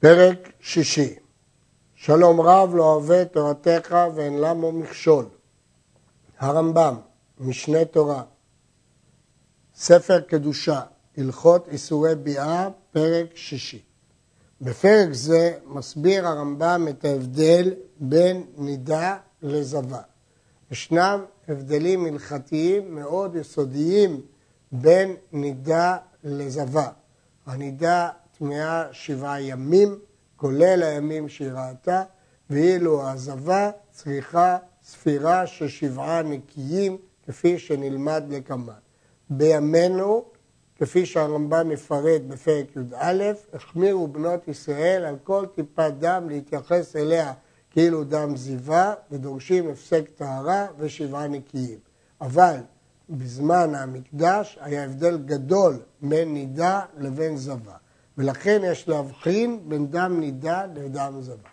פרק 0.00 0.52
שישי 0.60 1.14
שלום 1.94 2.40
רב 2.40 2.74
לא 2.74 2.84
אוהב 2.84 3.24
תורתך 3.24 3.96
ואין 4.14 4.38
למו 4.40 4.72
מכשול. 4.72 5.24
הרמב"ם, 6.38 6.94
משנה 7.40 7.84
תורה, 7.84 8.22
ספר 9.74 10.20
קדושה, 10.20 10.80
הלכות 11.16 11.68
איסורי 11.68 12.14
ביאה, 12.14 12.68
פרק 12.92 13.36
שישי. 13.36 13.82
בפרק 14.60 15.12
זה 15.12 15.58
מסביר 15.66 16.26
הרמב"ם 16.26 16.86
את 16.90 17.04
ההבדל 17.04 17.74
בין 18.00 18.46
נידה 18.56 19.16
לזבה. 19.42 20.00
ישנם 20.70 21.24
הבדלים 21.48 22.06
הלכתיים 22.06 22.94
מאוד 22.94 23.36
יסודיים 23.36 24.20
בין 24.72 25.16
נידה 25.32 25.96
לזבה. 26.24 26.88
הנידה 27.46 28.08
טמאה 28.38 28.84
שבעה 28.92 29.42
ימים, 29.42 29.98
כולל 30.36 30.82
הימים 30.82 31.28
שהיא 31.28 31.50
ראתה, 31.52 32.02
ואילו 32.50 33.02
העזבה 33.02 33.70
צריכה 33.90 34.56
ספירה 34.84 35.46
של 35.46 35.68
שבעה 35.68 36.22
נקיים, 36.22 36.96
כפי 37.26 37.58
שנלמד 37.58 38.24
לקמן. 38.28 38.72
בימינו, 39.30 40.24
כפי 40.78 41.06
שהרמב"ם 41.06 41.68
מפרט 41.68 42.20
בפרק 42.28 42.76
י"א, 42.76 43.32
החמירו 43.52 44.08
בנות 44.08 44.48
ישראל 44.48 45.04
על 45.04 45.16
כל 45.24 45.46
טיפת 45.54 45.92
דם 45.98 46.28
להתייחס 46.28 46.96
אליה 46.96 47.32
כאילו 47.70 48.04
דם 48.04 48.36
זיווה, 48.36 48.94
ודורשים 49.10 49.70
הפסק 49.70 50.08
טהרה 50.16 50.66
ושבעה 50.78 51.28
נקיים. 51.28 51.78
אבל 52.20 52.56
בזמן 53.10 53.74
המקדש 53.74 54.58
היה 54.60 54.84
הבדל 54.84 55.18
גדול 55.18 55.80
בין 56.02 56.34
נידה 56.34 56.80
לבין 56.98 57.36
זבה. 57.36 57.76
ולכן 58.18 58.60
יש 58.64 58.88
להבחין 58.88 59.60
בין 59.68 59.90
דם 59.90 60.20
נידה 60.20 60.66
לדם 60.74 61.14
זבה. 61.20 61.48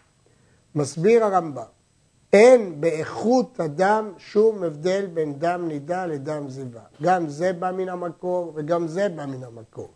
מסביר 0.76 1.24
הרמב"ם, 1.24 1.64
אין 2.34 2.82
באיכות 2.82 3.60
הדם 3.60 4.14
שום 4.18 4.64
הבדל 4.64 5.06
בין 5.14 5.40
דם 5.40 5.68
נידה 5.68 6.06
לדם 6.06 6.50
זיווה. 6.50 6.82
גם 7.02 7.30
זה 7.30 7.54
בא 7.54 7.72
מן 7.72 7.90
המקור 7.90 8.54
וגם 8.56 8.88
זה 8.88 9.10
בא 9.10 9.26
מן 9.26 9.44
המקור. 9.44 9.90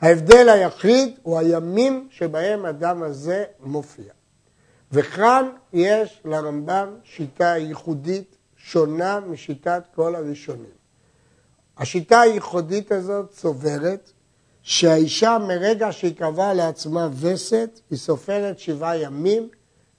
ההבדל 0.00 0.48
היחיד 0.48 1.18
הוא 1.22 1.38
הימים 1.38 2.08
שבהם 2.10 2.64
הדם 2.64 3.02
הזה 3.02 3.44
מופיע. 3.60 4.12
וכאן 4.92 5.48
יש 5.72 6.20
לרמב"ם 6.24 6.88
שיטה 7.02 7.44
ייחודית 7.44 8.36
שונה 8.56 9.20
משיטת 9.20 9.82
כל 9.94 10.14
הראשונים. 10.14 10.74
השיטה 11.78 12.20
הייחודית 12.20 12.92
הזאת 12.92 13.32
סוברת 13.32 14.10
שהאישה 14.64 15.38
מרגע 15.48 15.92
שהיא 15.92 16.14
קבעה 16.16 16.54
לעצמה 16.54 17.08
וסת, 17.20 17.80
היא 17.90 17.98
סופרת 17.98 18.58
שבעה 18.58 18.96
ימים 18.96 19.48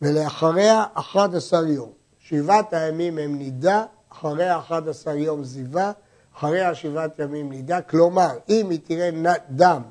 ולאחריה 0.01 0.83
11 0.93 1.67
יום. 1.67 1.91
שבעת 2.19 2.73
הימים 2.73 3.17
הם 3.17 3.37
נידה, 3.37 3.85
אחריה 4.11 4.57
11 4.57 5.13
יום 5.13 5.43
זיווה, 5.43 5.91
אחריה 6.35 6.75
שבעת 6.75 7.19
ימים 7.19 7.49
נידה. 7.49 7.81
כלומר, 7.81 8.37
אם 8.49 8.69
היא 8.69 8.79
תראה 8.83 9.09
דם 9.49 9.81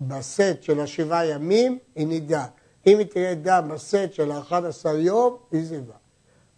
בסט 0.00 0.56
של 0.60 0.80
השבעה 0.80 1.26
ימים, 1.26 1.78
היא 1.94 2.06
נידה. 2.06 2.46
אם 2.86 2.98
היא 2.98 3.06
תראה 3.06 3.34
דם 3.34 3.70
בסט 3.74 4.12
של 4.12 4.30
ה-11 4.32 4.88
יום, 4.88 5.36
היא 5.52 5.64
זיווה. 5.64 5.96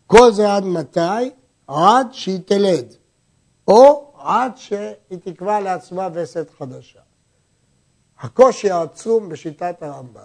כל 0.06 0.32
זה 0.32 0.54
עד 0.54 0.64
מתי? 0.64 1.30
עד 1.66 2.06
שהיא 2.12 2.40
תלד, 2.44 2.94
או 3.68 4.12
עד 4.18 4.56
שהיא 4.56 5.18
תקבע 5.24 5.60
לעצמה 5.60 6.08
וסת 6.12 6.50
חדשה. 6.58 7.05
הקושי 8.20 8.70
העצום 8.70 9.28
בשיטת 9.28 9.82
הרמב"ם, 9.82 10.20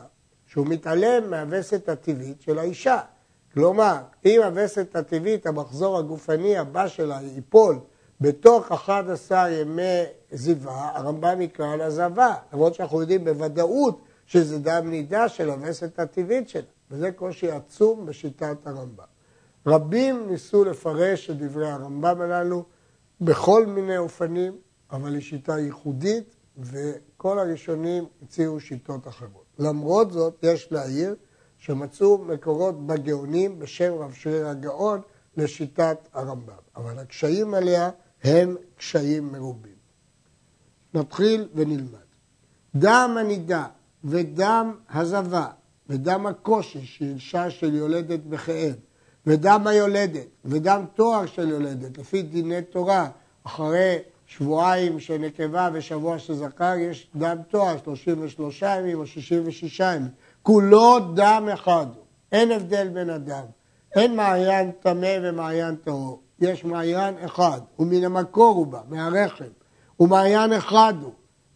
שהוא 0.48 0.68
מתעלם 0.68 1.30
מהווסת 1.30 1.90
הטבעית 1.90 2.42
של 2.42 2.60
האישה. 2.60 3.00
כלומר, 3.54 3.98
אם 4.26 4.42
הווסת 4.44 4.96
הטבעית, 4.96 5.46
המחזור 5.46 5.98
הגופני 5.98 6.58
הבא 6.58 6.88
שלה 6.88 7.20
ייפול 7.22 7.80
בתוך 8.22 8.72
11 8.72 9.50
ימי 9.50 10.04
זיווה, 10.32 10.92
הרמב"ם 10.96 11.42
יקרא 11.42 11.76
לה 11.76 11.90
זבה, 11.90 12.36
למרות 12.54 12.76
שאנחנו 12.76 13.02
יודעים 13.02 13.26
בוודאות 13.26 14.02
שזה 14.26 14.60
דם 14.60 14.90
נידה 14.90 15.30
של 15.30 15.50
הווסת 15.50 16.00
הטבעית 16.00 16.50
שלה, 16.50 16.62
וזה 16.92 17.12
קושי 17.12 17.52
עצום 17.52 18.06
בשיטת 18.06 18.58
הרמב"ם. 18.66 19.04
רבים 19.68 20.28
ניסו 20.30 20.64
לפרש 20.66 21.30
את 21.30 21.38
דברי 21.38 21.72
הרמב"ם 21.72 22.22
הללו 22.22 22.64
בכל 23.22 23.66
מיני 23.66 23.98
אופנים, 23.98 24.54
אבל 24.92 25.14
היא 25.14 25.22
שיטה 25.22 25.60
ייחודית 25.60 26.36
וכל 27.22 27.40
הראשונים 27.40 28.06
הציעו 28.24 28.60
שיטות 28.60 29.08
אחרות. 29.08 29.46
למרות 29.60 30.12
זאת, 30.12 30.40
יש 30.44 30.68
להעיר 30.72 31.16
שמצאו 31.58 32.18
מקורות 32.18 32.88
בגאונים 32.88 33.60
בשם 33.60 33.94
רב 33.94 34.14
שריר 34.14 34.48
הגאון 34.48 35.02
לשיטת 35.38 35.98
הרמב"ם. 36.14 36.54
אבל 36.76 37.00
הקשיים 37.00 37.54
עליה 37.54 37.90
הם 38.24 38.56
קשיים 38.78 39.32
מרובים. 39.32 39.76
נתחיל 40.94 41.48
ונלמד. 41.56 42.00
דם 42.76 43.18
הנידה 43.20 43.66
ודם 44.04 44.76
הזבה 44.90 45.48
ודם 45.90 46.28
הקושי 46.28 46.86
של 46.86 47.06
אישה 47.06 47.50
של 47.50 47.76
יולדת 47.76 48.20
בכאב 48.20 48.76
ודם 49.26 49.68
היולדת 49.68 50.28
ודם 50.46 50.86
תואר 50.94 51.26
של 51.26 51.50
יולדת 51.50 51.98
לפי 51.98 52.22
דיני 52.22 52.62
תורה 52.62 53.10
אחרי 53.44 53.98
שבועיים 54.38 55.00
של 55.00 55.18
נקבה 55.18 55.70
ושבוע 55.74 56.20
של 56.20 56.34
זכר, 56.34 56.74
יש 56.78 57.08
דם 57.16 57.38
תואר, 57.50 57.76
33 57.84 58.64
ימים 58.68 59.00
או 59.00 59.06
66 59.08 59.80
ימים. 59.80 60.08
כולו 60.44 61.00
דם 61.14 61.50
אחד, 61.54 61.86
אין 62.32 62.52
הבדל 62.52 62.88
בין 62.88 63.10
הדם. 63.10 63.44
אין 63.96 64.16
מעיין 64.16 64.72
טמא 64.72 65.18
ומעיין 65.22 65.76
טהור, 65.76 66.22
יש 66.40 66.66
מעיין 66.66 67.16
אחד, 67.26 67.62
ומן 67.80 68.04
המקור 68.04 68.56
הוא 68.56 68.68
בא, 68.68 68.82
מהרחם, 68.90 69.46
ומעיין 70.00 70.54
אחד 70.54 70.94
הוא, 71.02 71.12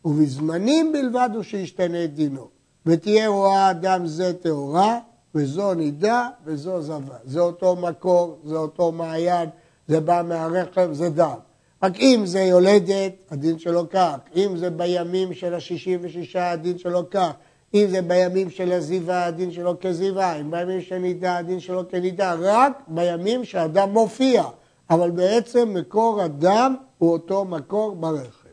ובזמנים 0.05 0.91
בלבד 0.91 1.29
הוא 1.33 1.43
שישתנה 1.43 2.07
דינו. 2.07 2.47
ותהיה 2.85 3.27
רואה 3.27 3.71
אדם 3.71 4.07
זה 4.07 4.33
טהורה, 4.33 4.99
וזו 5.35 5.73
נידה 5.73 6.29
וזו 6.45 6.81
זבה. 6.81 7.15
זה 7.23 7.39
אותו 7.39 7.75
מקור, 7.75 8.39
זה 8.43 8.57
אותו 8.57 8.91
מעיין, 8.91 9.49
זה 9.87 10.01
בא 10.01 10.21
מהרחם, 10.25 10.93
זה 10.93 11.09
דם. 11.09 11.37
רק 11.85 11.99
אם 11.99 12.21
זה 12.25 12.39
יולדת, 12.39 13.13
הדין 13.31 13.59
שלו 13.59 13.89
כך, 13.89 14.15
אם 14.35 14.57
זה 14.57 14.69
בימים 14.69 15.33
של 15.33 15.53
השישים 15.53 15.99
ושישה, 16.01 16.51
הדין 16.51 16.77
שלו 16.77 17.09
כך, 17.09 17.31
אם 17.73 17.85
זה 17.89 18.01
בימים 18.01 18.49
של 18.49 18.71
הזיווה, 18.71 19.25
הדין 19.25 19.51
שלו 19.51 19.75
כזיווה, 19.81 20.35
אם 20.35 20.51
בימים 20.51 20.81
של 20.81 20.97
נידה, 20.97 21.37
הדין 21.37 21.59
שלו 21.59 21.89
כנידה, 21.89 22.35
רק 22.39 22.81
בימים 22.87 23.45
שהאדם 23.45 23.89
מופיע, 23.89 24.43
אבל 24.89 25.11
בעצם 25.11 25.73
מקור 25.73 26.21
הדם 26.21 26.75
הוא 26.97 27.11
אותו 27.11 27.45
מקור 27.45 27.95
ברחם. 27.95 28.49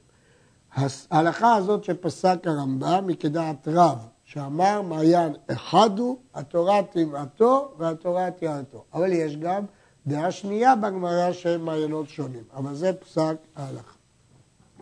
ההלכה 1.11 1.55
הזאת 1.55 1.85
שפסק 1.85 2.39
הרמב"ם 2.45 3.09
היא 3.09 3.17
כדעת 3.21 3.69
רב, 3.69 3.99
שאמר 4.25 4.83
מעיין 4.83 5.33
אחד 5.53 5.99
הוא, 5.99 6.17
התורה 6.35 6.83
טמאתו 6.83 7.73
והתורה 7.79 8.31
תיארתו. 8.31 8.85
אבל 8.95 9.13
יש 9.13 9.37
גם 9.37 9.65
דעה 10.07 10.31
שנייה 10.31 10.77
בגמרא 10.77 11.33
שהם 11.33 11.65
מעיינות 11.65 12.09
שונים, 12.09 12.43
אבל 12.55 12.75
זה 12.75 12.93
פסק 12.93 13.37
ההלכה. 13.57 13.95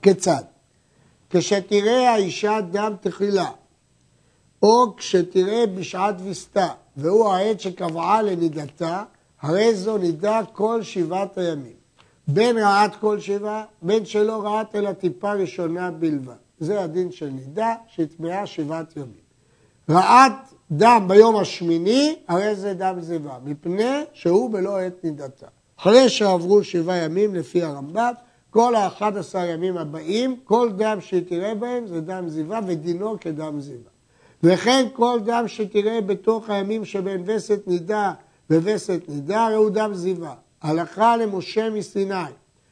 כיצד? 0.03 0.43
כשתראה 1.31 2.11
האישה 2.11 2.61
דם 2.61 2.93
תחילה, 3.01 3.51
או 4.63 4.97
כשתראה 4.97 5.67
בשעת 5.67 6.15
ויסתה, 6.25 6.69
והוא 6.97 7.29
העת 7.29 7.61
שקבעה 7.61 8.23
לנידתה, 8.23 9.05
הרי 9.41 9.75
זו 9.75 9.99
נידה 9.99 10.41
כל 10.53 10.83
שבעת 10.83 11.39
הימים. 11.39 11.81
בין 12.29 12.59
רעת 12.59 12.97
כל 12.97 13.21
שבעה, 13.21 13.65
בין 13.83 14.05
שלא 14.05 14.43
רעת 14.45 14.75
אלא 14.75 14.93
טיפה 14.93 15.33
ראשונה 15.33 15.91
בלבד. 15.91 16.35
זה 16.61 16.83
הדין 16.83 17.13
של 17.13 17.29
נידה 17.29 17.75
שהטמעה 17.89 18.47
שבעת 18.47 18.97
ימים. 18.97 19.31
רעת 19.91 20.55
דם 20.73 21.05
ביום 21.09 21.37
השמיני, 21.37 22.17
הרי 22.29 22.55
זה 22.55 22.75
דם 22.75 22.97
זיווה, 23.01 23.39
מפני 23.45 24.03
שהוא 24.13 24.51
בלא 24.51 24.79
עת 24.79 25.05
נידתה. 25.05 25.47
אחרי 25.81 26.09
שעברו 26.09 26.65
שבעה 26.65 26.97
ימים 26.97 27.35
לפי 27.35 27.63
הרמב"ם, 27.63 28.13
כל 28.51 28.75
האחד 28.75 29.17
עשר 29.17 29.45
ימים 29.45 29.77
הבאים, 29.77 30.37
כל 30.45 30.71
דם 30.77 30.99
שתראה 31.01 31.55
בהם 31.55 31.87
זה 31.87 32.01
דם 32.01 32.29
זיווה 32.29 32.61
ודינו 32.67 33.21
כדם 33.21 33.61
זיווה. 33.61 33.91
וכן 34.43 34.87
כל 34.93 35.21
דם 35.25 35.45
שתראה 35.47 36.01
בתוך 36.01 36.51
הימים 36.51 36.85
שבין 36.85 37.23
וסת 37.27 37.61
נידה 37.67 38.13
ווסת 38.51 39.01
נידה, 39.09 39.45
הרי 39.45 39.55
הוא 39.55 39.71
דם 39.71 39.91
זיווה. 39.95 40.35
הלכה 40.63 41.17
למשה 41.17 41.71
מסיני, 41.71 42.15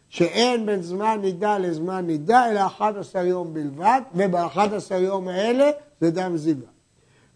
שאין 0.08 0.66
בין 0.66 0.82
זמן 0.82 1.18
נידה 1.22 1.58
לזמן 1.58 2.06
נידה, 2.06 2.50
אלא 2.50 2.66
11 2.66 3.22
יום 3.22 3.54
בלבד, 3.54 4.00
וב-11 4.14 4.94
יום 4.94 5.28
האלה 5.28 5.70
זה 6.00 6.10
דם 6.10 6.36
זיווה. 6.36 6.77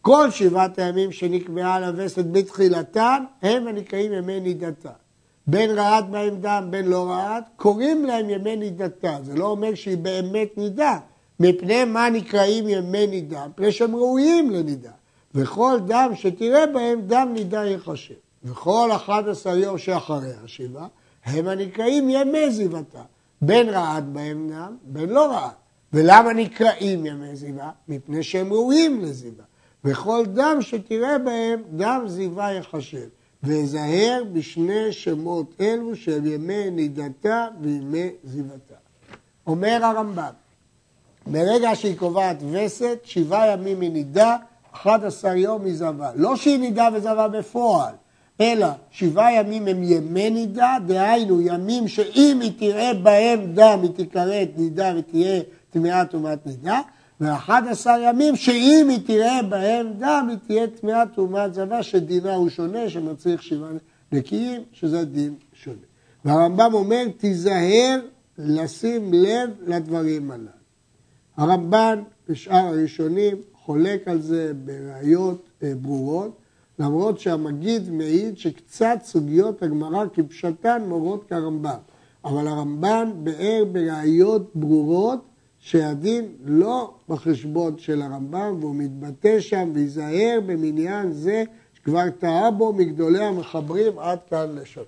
כל 0.03 0.31
שבעת 0.31 0.79
הימים 0.79 1.13
שנקבעה 1.13 1.75
על 1.75 1.85
הווסת 1.85 2.25
בתחילתן, 2.33 3.25
הם 3.43 3.69
הנקראים 3.69 4.13
ימי 4.13 4.41
נידתה. 4.41 4.91
בין 5.47 5.71
רעת 5.71 6.11
בהם 6.11 6.37
דם, 6.41 6.67
בין 6.71 6.89
לא 6.89 7.11
רעת, 7.11 7.45
קוראים 7.57 8.05
להם 8.05 8.31
ימי 8.31 8.57
נידתה. 8.57 9.17
זה 9.23 9.35
לא 9.35 9.47
אומר 9.47 9.75
שהיא 9.75 9.99
באמת 9.99 10.59
נידה. 10.59 10.99
מפני 11.41 11.85
מה 11.85 12.11
נקראים 12.11 12.69
ימי 12.69 13.07
נידה? 13.07 13.47
מפני 13.47 13.73
שהם 13.73 13.97
ראויים 13.97 14.51
לנידה. 14.51 14.91
וכל 15.35 15.79
דם 15.87 16.11
שתראה 16.15 16.67
בהם 16.67 17.01
דם 17.07 17.29
נידה 17.33 17.65
יחשב. 17.65 18.15
וכל 18.45 18.91
11 18.97 19.57
יום 19.57 19.79
שאחרי 19.79 20.33
השבעה, 20.45 20.87
הם 21.25 21.49
הנקראים 21.49 22.11
ימי 22.11 22.51
זיוותה. 22.51 23.03
בין 23.43 23.69
רעד 23.69 24.15
בהם 24.15 24.51
דם, 24.51 24.77
בין 24.83 25.09
לא 25.09 25.31
רעד. 25.31 25.51
ולמה 25.93 26.33
נקראים 26.33 27.07
ימי 27.07 27.37
זיווה? 27.37 27.71
מפני 27.89 28.23
שהם 28.23 28.53
ראויים 28.53 29.01
לזיווה. 29.01 29.45
וכל 29.85 30.25
דם 30.27 30.57
שתראה 30.61 31.19
בהם, 31.19 31.63
דם 31.77 32.03
זיווה 32.07 32.53
יחשב. 32.53 33.09
וזהר 33.43 34.23
בשני 34.33 34.93
שמות 34.93 35.55
אלו 35.61 35.97
של 35.97 36.27
ימי 36.27 36.71
נידתה 36.71 37.49
וימי 37.61 38.09
זיוותה. 38.25 38.75
אומר 39.47 39.79
הרמב"ם, 39.83 40.33
ברגע 41.27 41.71
שהיא 41.75 41.97
קובעת 41.97 42.37
וסת, 42.51 42.99
שבעה 43.05 43.47
ימים 43.47 43.81
מנידה, 43.81 44.37
11 44.73 45.35
יום 45.35 45.65
מזווה. 45.65 46.11
לא 46.15 46.37
שהיא 46.37 46.59
נידה 46.59 46.89
וזווה 46.95 47.29
בפועל, 47.29 47.95
אלא 48.41 48.67
שבעה 48.91 49.35
ימים 49.35 49.69
הם 49.69 49.83
ימי 49.83 50.31
נידה, 50.31 50.77
דהיינו 50.87 51.41
ימים 51.41 51.89
שאם 51.89 52.39
היא 52.41 52.53
תראה 52.59 52.95
בהם 52.95 53.53
דם, 53.55 53.79
היא 53.83 54.07
תקרא 54.07 54.43
את 54.43 54.51
נידה 54.57 54.93
ותהיה 54.97 55.41
טמאה 55.71 56.05
טומאת 56.05 56.47
נידה, 56.47 56.81
ואחד 57.23 57.63
עשר 57.71 57.97
ימים 58.05 58.37
שאם 58.37 58.87
היא 58.91 58.99
תראה 59.07 59.43
בהם 59.43 59.93
דם, 59.99 60.27
היא 60.29 60.39
תהיה 60.47 60.67
טמאה 60.67 61.07
טומאת 61.15 61.55
זבה, 61.55 61.83
שדינה 61.83 62.35
הוא 62.35 62.49
שונה, 62.49 62.89
שמצריך 62.89 63.43
שבעה 63.43 63.71
נקיים, 64.13 64.63
שזה 64.73 65.05
דין 65.05 65.35
שונה. 65.53 65.77
והרמב"ם 66.25 66.75
אומר, 66.75 67.05
תיזהר 67.17 68.01
לשים 68.39 69.15
לב 69.15 69.51
לדברים 69.67 70.31
הללו. 70.31 70.47
הרמב"ן 71.37 72.03
ושאר 72.29 72.67
הראשונים 72.67 73.37
חולק 73.55 74.09
על 74.09 74.21
זה 74.21 74.53
בראיות 74.65 75.49
אה, 75.63 75.73
ברורות, 75.83 76.39
למרות 76.79 77.21
שהמגיד 77.21 77.91
מעיד 77.91 78.39
שקצת 78.39 78.99
סוגיות 79.05 79.63
הגמרא 79.63 80.05
כפשטן 80.15 80.83
מורות 80.89 81.25
כרמב"ם. 81.29 81.79
אבל 82.25 82.47
הרמב"ן 82.47 83.11
באר 83.23 83.65
בראיות 83.73 84.51
ברורות 84.55 85.32
שהדין 85.65 86.37
לא 86.45 86.95
בחשבון 87.09 87.79
של 87.79 88.03
הרמב"ם 88.03 88.57
והוא 88.61 88.75
מתבטא 88.75 89.41
שם 89.41 89.71
וייזהר 89.75 90.39
במניין 90.47 91.13
זה 91.13 91.45
שכבר 91.75 92.11
טעה 92.19 92.51
בו 92.51 92.73
מגדולי 92.73 93.25
המחברים 93.25 93.99
עד 93.99 94.19
כאן 94.31 94.59
לשון. 94.59 94.85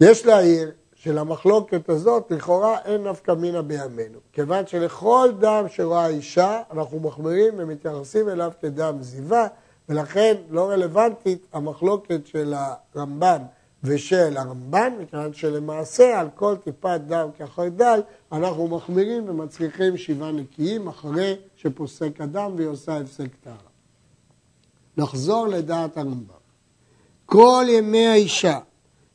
יש 0.00 0.26
להעיר 0.26 0.70
שלמחלוקת 0.94 1.88
הזאת 1.88 2.30
לכאורה 2.30 2.78
אין 2.84 3.02
נפקא 3.02 3.32
מינה 3.32 3.62
בימינו, 3.62 4.18
כיוון 4.32 4.66
שלכל 4.66 5.28
דם 5.38 5.64
שרואה 5.68 6.06
אישה 6.06 6.62
אנחנו 6.72 7.00
מחמירים 7.00 7.54
ומתייחסים 7.56 8.28
אליו 8.28 8.52
כדם 8.60 8.96
זיווה 9.00 9.46
ולכן 9.88 10.34
לא 10.50 10.70
רלוונטית 10.70 11.46
המחלוקת 11.52 12.26
של 12.26 12.54
הרמב"ן 12.94 13.42
ושל 13.84 14.36
הרמב"ן, 14.36 14.92
מכיוון 15.00 15.32
שלמעשה 15.32 16.20
על 16.20 16.28
כל 16.34 16.56
טיפת 16.64 17.00
דם 17.06 17.28
כאחרי 17.38 17.70
דל 17.70 18.00
אנחנו 18.32 18.68
מחמירים 18.68 19.28
ומצליחים 19.28 19.96
שבעה 19.96 20.32
נקיים 20.32 20.88
אחרי 20.88 21.36
שפוסק 21.56 22.20
הדם 22.20 22.52
והיא 22.56 22.68
עושה 22.68 22.96
הפסק 22.96 23.28
טהרה. 23.44 23.56
נחזור 24.96 25.46
לדעת 25.46 25.96
הרמב"ם. 25.96 26.36
כל 27.26 27.64
ימי 27.68 28.06
האישה 28.06 28.58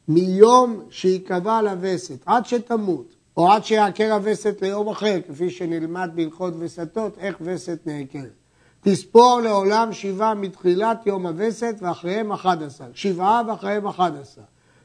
מיום 0.07 0.85
שייקבע 0.89 1.61
לווסת 1.61 2.23
עד 2.25 2.45
שתמות 2.45 3.15
או 3.37 3.51
עד 3.51 3.65
שיעקר 3.65 4.13
הווסת 4.13 4.61
ליום 4.61 4.89
אחר, 4.89 5.19
כפי 5.27 5.49
שנלמד 5.49 6.11
בהלכות 6.15 6.53
וסתות, 6.59 7.17
איך 7.17 7.37
וסת 7.41 7.79
נעקרת. 7.85 8.40
תספור 8.81 9.41
לעולם 9.41 9.93
שבעה 9.93 10.33
מתחילת 10.33 11.05
יום 11.05 11.25
הווסת 11.25 11.75
ואחריהם 11.81 12.31
אחד 12.31 12.63
עשר. 12.63 12.85
שבעה 12.93 13.41
ואחריהם 13.47 13.87
אחד 13.87 14.11
עשר. 14.21 14.41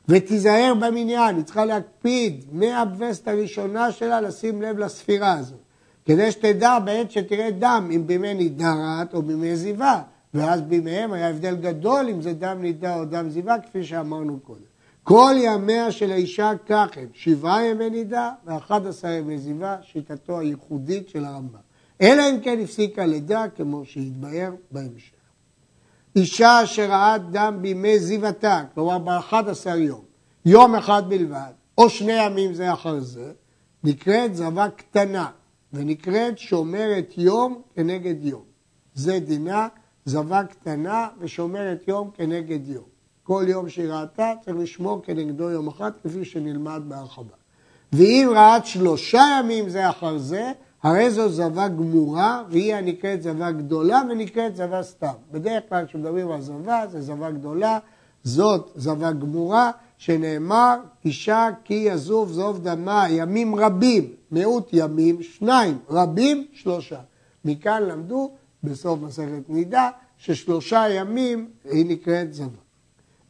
ותיזהר 0.09 0.75
במניין, 0.81 1.37
היא 1.37 1.45
צריכה 1.45 1.65
להקפיד 1.65 2.45
מהווסת 2.53 3.29
הראשונה 3.29 3.93
שלה 3.93 4.21
לשים 4.21 4.63
לב 4.63 4.79
לספירה 4.79 5.33
הזאת. 5.33 5.59
כדי 6.05 6.33
שתדע 6.33 6.79
בעת 6.79 7.11
שתראה 7.11 7.51
דם, 7.51 7.91
אם 7.95 8.07
בימי 8.07 8.35
נידרת 8.35 9.15
או 9.15 9.23
בימי 9.23 9.57
זיווה. 9.57 10.03
ואז 10.35 10.63
בימיהם 10.63 11.13
היה 11.13 11.29
הבדל 11.29 11.57
גדול 11.57 12.09
אם 12.11 12.23
זה 12.23 12.33
דם 12.33 12.59
נידה 12.61 12.97
או 12.97 13.05
דם 13.05 13.29
זיווה, 13.29 13.61
כפי 13.61 13.85
שאמרנו 13.85 14.41
קודם. 14.41 14.61
כל 15.03 15.35
ימיה 15.39 15.93
של 15.93 16.13
האישה 16.13 16.53
כך 16.67 16.89
הם, 16.97 17.07
שבעה 17.13 17.65
ימי 17.65 17.91
נידה 17.91 18.31
ואחד 18.45 18.87
עשר 18.87 19.09
ימי 19.09 19.39
זיווה, 19.39 19.77
שיטתו 19.83 20.39
הייחודית 20.39 21.09
של 21.09 21.25
הרמב"ם. 21.25 21.66
אלא 22.01 22.23
אם 22.31 22.41
כן 22.41 22.61
הפסיקה 22.63 23.07
לידה, 23.07 23.45
כמו 23.57 23.85
שהתבהר 23.85 24.53
בהמשך. 24.71 25.17
אישה 26.17 26.65
אשר 26.65 26.91
ראת 26.91 27.31
דם 27.31 27.59
בימי 27.61 27.99
זיוותה, 27.99 28.63
כלומר 28.75 28.99
ב-11 28.99 29.69
יום, 29.77 30.05
יום 30.45 30.75
אחד 30.75 31.03
בלבד, 31.09 31.53
או 31.79 31.91
שני 31.91 32.27
ימים 32.27 32.55
זה 32.55 32.73
אחר 32.73 33.01
זה, 33.01 33.33
נקראת 33.85 34.37
זבה 34.37 34.69
קטנה, 34.69 35.31
ונקראת 35.73 36.39
שומרת 36.39 37.15
יום 37.17 37.63
כנגד 37.75 38.25
יום. 38.25 38.43
זה 38.95 39.19
דינה, 39.19 39.69
זבה 40.05 40.45
קטנה 40.45 41.09
ושומרת 41.21 41.89
יום 41.89 42.11
כנגד 42.15 42.69
יום. 42.69 42.85
כל 43.23 43.45
יום 43.49 43.69
שהיא 43.69 43.89
ראתה 43.89 44.33
צריך 44.45 44.57
לשמור 44.57 45.03
כנגדו 45.03 45.51
יום 45.51 45.69
אחד, 45.69 45.91
כפי 46.03 46.25
שנלמד 46.25 46.83
בהרחבה. 46.89 47.35
ואם 47.93 48.31
ראת 48.35 48.67
שלושה 48.67 49.23
ימים 49.39 49.69
זה 49.69 49.91
אחר 49.91 50.19
זה, 50.19 50.53
הרי 50.87 51.11
זו 51.11 51.29
זבה 51.29 51.69
גמורה, 51.69 52.43
והיא 52.50 52.75
הנקראת 52.75 53.23
זבה 53.23 53.50
גדולה 53.50 54.03
ונקראת 54.11 54.56
זבה 54.56 54.83
סתם. 54.83 55.12
בדרך 55.33 55.62
כלל 55.69 55.87
כשמדברים 55.87 56.31
על 56.31 56.41
זבה, 56.41 56.85
זה 56.91 57.00
זבה 57.00 57.31
גדולה, 57.31 57.79
זאת 58.25 58.71
זבה 58.75 59.12
גמורה, 59.12 59.71
שנאמר, 59.99 60.77
אישה 61.05 61.49
כי 61.65 61.75
יזוב 61.75 62.33
זוב 62.33 62.59
דמה 62.62 63.06
ימים 63.11 63.55
רבים, 63.55 64.12
מיעוט 64.31 64.69
ימים, 64.73 65.23
שניים, 65.23 65.79
רבים, 65.91 66.47
שלושה. 66.53 67.00
מכאן 67.44 67.83
למדו 67.83 68.31
בסוף 68.65 69.00
מסכת 69.00 69.49
נידה, 69.49 69.91
ששלושה 70.19 70.85
ימים 70.91 71.49
היא 71.65 71.87
נקראת 71.88 72.35
זבה. 72.35 72.62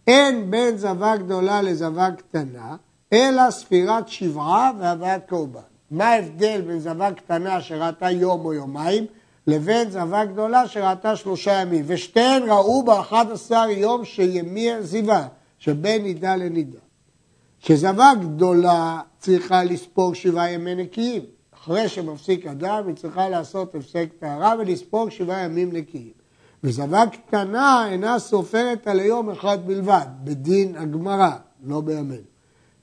אין 0.06 0.50
בין 0.50 0.76
זבה 0.76 1.16
גדולה 1.16 1.62
לזבה 1.62 2.08
קטנה, 2.10 2.76
אלא 3.12 3.50
ספירת 3.50 4.08
שבעה 4.08 4.72
והבאת 4.78 5.28
קורבן. 5.28 5.75
מה 5.90 6.04
ההבדל 6.04 6.60
בין 6.60 6.78
זבה 6.78 7.12
קטנה 7.12 7.60
שראתה 7.60 8.10
יום 8.10 8.44
או 8.44 8.52
יומיים 8.52 9.06
לבין 9.46 9.90
זבה 9.90 10.24
גדולה 10.24 10.68
שראתה 10.68 11.16
שלושה 11.16 11.52
ימים, 11.52 11.84
ושתיהן 11.86 12.42
ראו 12.42 12.82
ב-11 12.82 13.52
יום 13.68 14.04
שימי 14.04 14.70
זיווה, 14.80 15.28
שבין 15.58 16.02
נידה 16.02 16.36
לנידה. 16.36 16.78
שזבה 17.58 18.12
גדולה 18.20 19.00
צריכה 19.18 19.64
לספוג 19.64 20.14
שבעה 20.14 20.50
ימי 20.50 20.74
נקיים. 20.74 21.22
אחרי 21.54 21.88
שמפסיק 21.88 22.46
אדם 22.46 22.82
היא 22.86 22.96
צריכה 22.96 23.28
לעשות 23.28 23.74
הפסק 23.74 24.08
טהרה 24.18 24.54
ולספוג 24.58 25.10
שבעה 25.10 25.40
ימים 25.40 25.72
נקיים. 25.72 26.10
וזבה 26.64 27.04
קטנה 27.12 27.88
אינה 27.90 28.18
סופרת 28.18 28.86
על 28.86 29.00
היום 29.00 29.30
אחד 29.30 29.58
בלבד, 29.66 30.06
בדין 30.24 30.76
הגמרא, 30.76 31.30
לא 31.64 31.80
בימינו. 31.80 32.22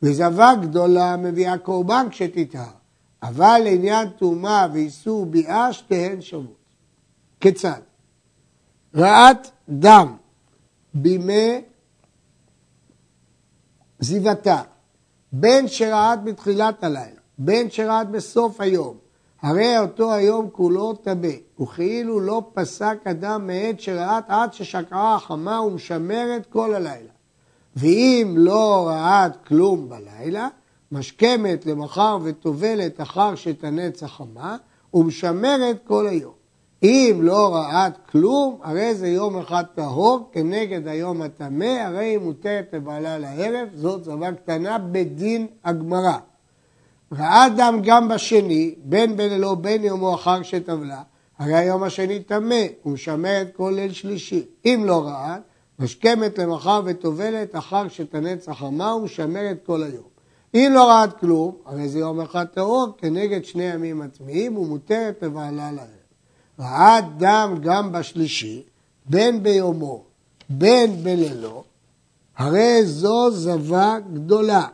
וזבה 0.02 0.54
גדולה 0.62 1.18
מביאה 1.18 1.58
קורבן 1.58 2.08
כשתטהר. 2.10 2.83
אבל 3.24 3.62
לעניין 3.64 4.10
טומאה 4.10 4.68
ואיסור 4.74 5.26
ביאה, 5.26 5.74
שתיהן 5.74 6.22
שוות. 6.22 6.56
כיצד? 7.40 7.82
רעת 8.96 9.52
דם 9.70 10.18
בימי 10.94 11.62
זיוותה, 14.00 14.62
בין 15.32 15.68
שרעת 15.68 16.24
בתחילת 16.24 16.84
הלילה, 16.84 17.22
בין 17.38 17.70
שרעת 17.70 18.10
בסוף 18.10 18.62
היום, 18.62 18.98
הרי 19.42 19.80
אותו 19.80 20.14
היום 20.14 20.50
כולו 20.52 20.94
טמא, 20.94 21.62
וכאילו 21.62 22.20
לא 22.20 22.52
פסק 22.54 22.98
אדם 23.04 23.48
מעת 23.48 23.80
שרעת 23.80 24.24
עד 24.28 24.54
ששקעה 24.54 25.16
החמה 25.16 25.62
ומשמרת 25.62 26.46
כל 26.50 26.76
הלילה. 26.76 27.12
ואם 27.76 28.34
לא 28.38 28.88
רעת 28.88 29.46
כלום 29.48 29.90
בלילה, 29.90 30.48
משכמת 30.94 31.66
למחר 31.66 32.18
וטובלת 32.24 33.02
אחר 33.02 33.36
שתנץ 33.36 34.04
החמה, 34.04 34.58
ומשמרת 34.94 35.78
כל 35.88 36.08
היום. 36.08 36.34
אם 36.84 37.20
לא 37.22 37.56
ראת 37.56 37.94
כלום, 38.12 38.60
הרי 38.64 38.96
זה 38.96 39.08
יום 39.08 39.38
אחד 39.38 39.64
טהור 39.76 40.30
כנגד 40.32 40.88
היום 40.88 41.22
הטמא, 41.22 41.80
הרי 41.86 42.06
היא 42.06 42.18
מותרת 42.18 42.70
לבעלה 42.74 43.18
לערב, 43.18 43.68
זאת 43.76 44.04
זבה 44.04 44.32
קטנה 44.32 44.78
בדין 44.78 45.48
הגמרא. 45.64 46.18
ראה 47.12 47.50
דם 47.58 47.80
גם 47.84 48.08
בשני, 48.08 48.76
בין 48.84 49.18
בלילו 49.18 49.56
בין 49.56 49.84
יומו 49.84 50.16
אחר 50.16 50.44
שטבלה, 50.44 51.02
הרי 51.40 51.56
היום 51.56 51.84
השני 51.84 52.24
טמא, 52.24 52.64
ומשמרת 52.86 53.48
כל 53.56 53.74
ליל 53.76 53.94
שלישי. 53.94 54.46
אם 54.66 54.84
לא 54.86 55.04
ראה, 55.04 55.38
משכמת 55.80 56.40
למחר 56.40 56.82
וטובלת 56.86 57.56
אחר 57.56 57.88
שתנץ 57.88 58.50
החמה 58.50 58.96
ומשמרת 58.96 59.58
כל 59.66 59.84
היום. 59.84 60.13
אם 60.54 60.72
לא 60.74 60.90
ראת 60.90 61.20
כלום, 61.20 61.56
הרי 61.66 61.90
זה 61.90 62.00
יום 62.00 62.22
אחד 62.22 62.46
טהור 62.46 62.88
כנגד 62.98 63.46
שני 63.46 63.64
ימים 63.64 64.02
עצמיים 64.02 64.58
ומותרת 64.58 65.24
לבעלה 65.24 65.72
לערב. 65.72 65.88
ראת 66.60 67.18
דם 67.18 67.58
גם 67.62 67.92
בשלישי, 67.92 68.64
בין 69.06 69.44
ביומו, 69.44 70.04
בין 70.50 71.04
בלילו, 71.04 71.64
הרי 72.38 72.86
זו 72.86 73.32
זבה 73.32 73.98
גדולה. 74.14 74.68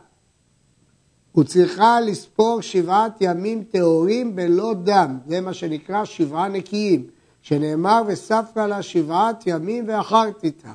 וצריכה 1.36 2.00
לספור 2.00 2.60
שבעת 2.60 3.12
ימים 3.20 3.64
טהורים 3.64 4.36
בלא 4.36 4.74
דם, 4.74 5.18
זה 5.26 5.40
מה 5.40 5.54
שנקרא 5.54 6.04
שבעה 6.04 6.48
נקיים, 6.48 7.06
שנאמר 7.42 8.02
וספרה 8.06 8.66
לה 8.66 8.82
שבעת 8.82 9.42
ימים 9.46 9.84
ואחר 9.88 10.30
תטהר, 10.30 10.72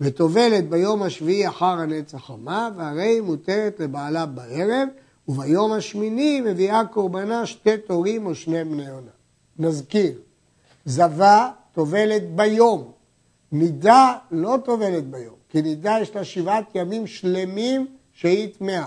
וטובלת 0.00 0.68
ביום 0.68 1.02
השביעי 1.02 1.48
אחר 1.48 1.64
הנץ 1.66 2.14
החמה, 2.14 2.70
והרי 2.76 3.02
היא 3.02 3.20
מותרת 3.20 3.80
לבעלה 3.80 4.26
בערב, 4.26 4.88
וביום 5.28 5.72
השמיני 5.72 6.40
מביאה 6.40 6.82
קורבנה 6.84 7.46
שתי 7.46 7.76
תורים 7.76 8.26
או 8.26 8.34
שני 8.34 8.64
בני 8.64 8.90
עונה. 8.90 9.10
נזכיר, 9.58 10.12
זבה 10.84 11.50
טובלת 11.72 12.34
ביום, 12.34 12.92
נידה 13.52 14.12
לא 14.30 14.56
טובלת 14.64 15.10
ביום, 15.10 15.34
כי 15.48 15.62
נידה 15.62 15.96
יש 16.00 16.16
לה 16.16 16.24
שבעת 16.24 16.64
ימים 16.74 17.06
שלמים 17.06 17.86
שהיא 18.12 18.48
טמאה. 18.58 18.86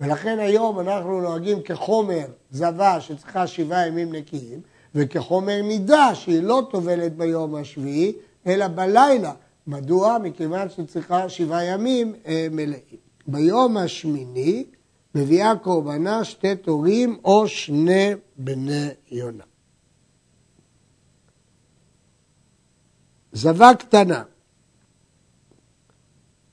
ולכן 0.00 0.38
היום 0.38 0.80
אנחנו 0.80 1.20
נוהגים 1.20 1.62
כחומר 1.62 2.24
זבה 2.50 3.00
שצריכה 3.00 3.46
שבעה 3.46 3.86
ימים 3.86 4.14
נקיים, 4.14 4.60
וכחומר 4.94 5.62
נידה 5.62 6.14
שהיא 6.14 6.42
לא 6.42 6.62
טובלת 6.70 7.16
ביום 7.16 7.54
השביעי, 7.54 8.12
אלא 8.46 8.68
בלילה. 8.68 9.32
מדוע? 9.66 10.18
מכיוון 10.18 10.68
שצריכה 10.68 11.28
שבעה 11.28 11.64
ימים 11.64 12.14
אה, 12.26 12.46
מלאים. 12.50 13.02
ביום 13.26 13.76
השמיני 13.76 14.64
מביאה 15.14 15.56
קורבנה 15.56 16.24
שתי 16.24 16.56
תורים 16.56 17.18
או 17.24 17.48
שני 17.48 18.10
בני 18.36 18.88
יונה. 19.10 19.44
זבה 23.32 23.70
קטנה 23.78 24.22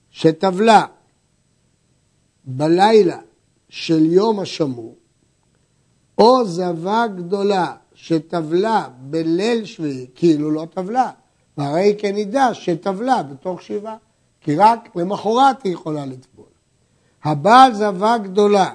שטבלה 0.10 0.86
בלילה 2.46 3.20
של 3.70 4.06
יום 4.06 4.40
השמור, 4.40 4.96
או 6.18 6.46
זבה 6.46 7.06
גדולה 7.16 7.76
שטבלה 7.94 8.90
בליל 9.00 9.66
שביעי, 9.66 10.08
כאילו 10.16 10.52
לא 10.52 10.68
טבלה, 10.74 11.12
והרי 11.60 11.96
כנידה 11.98 12.54
שטבלה 12.54 13.24
בתוך 13.24 13.62
שבעה, 13.62 13.96
כי 14.42 14.56
רק 14.56 14.96
למחרת 14.96 15.64
היא 15.64 15.74
יכולה 15.74 16.06
לטבול. 16.06 16.46
הבעל 17.24 17.74
זבה 17.74 18.18
גדולה 18.18 18.70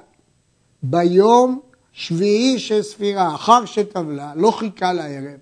ביום 0.83 1.59
שביעי 1.91 2.59
של 2.59 2.81
ספירה, 2.81 3.35
אחר 3.35 3.65
שטבלה, 3.65 4.31
לא 4.35 4.51
חיכה 4.51 4.93
לערב, 4.93 5.39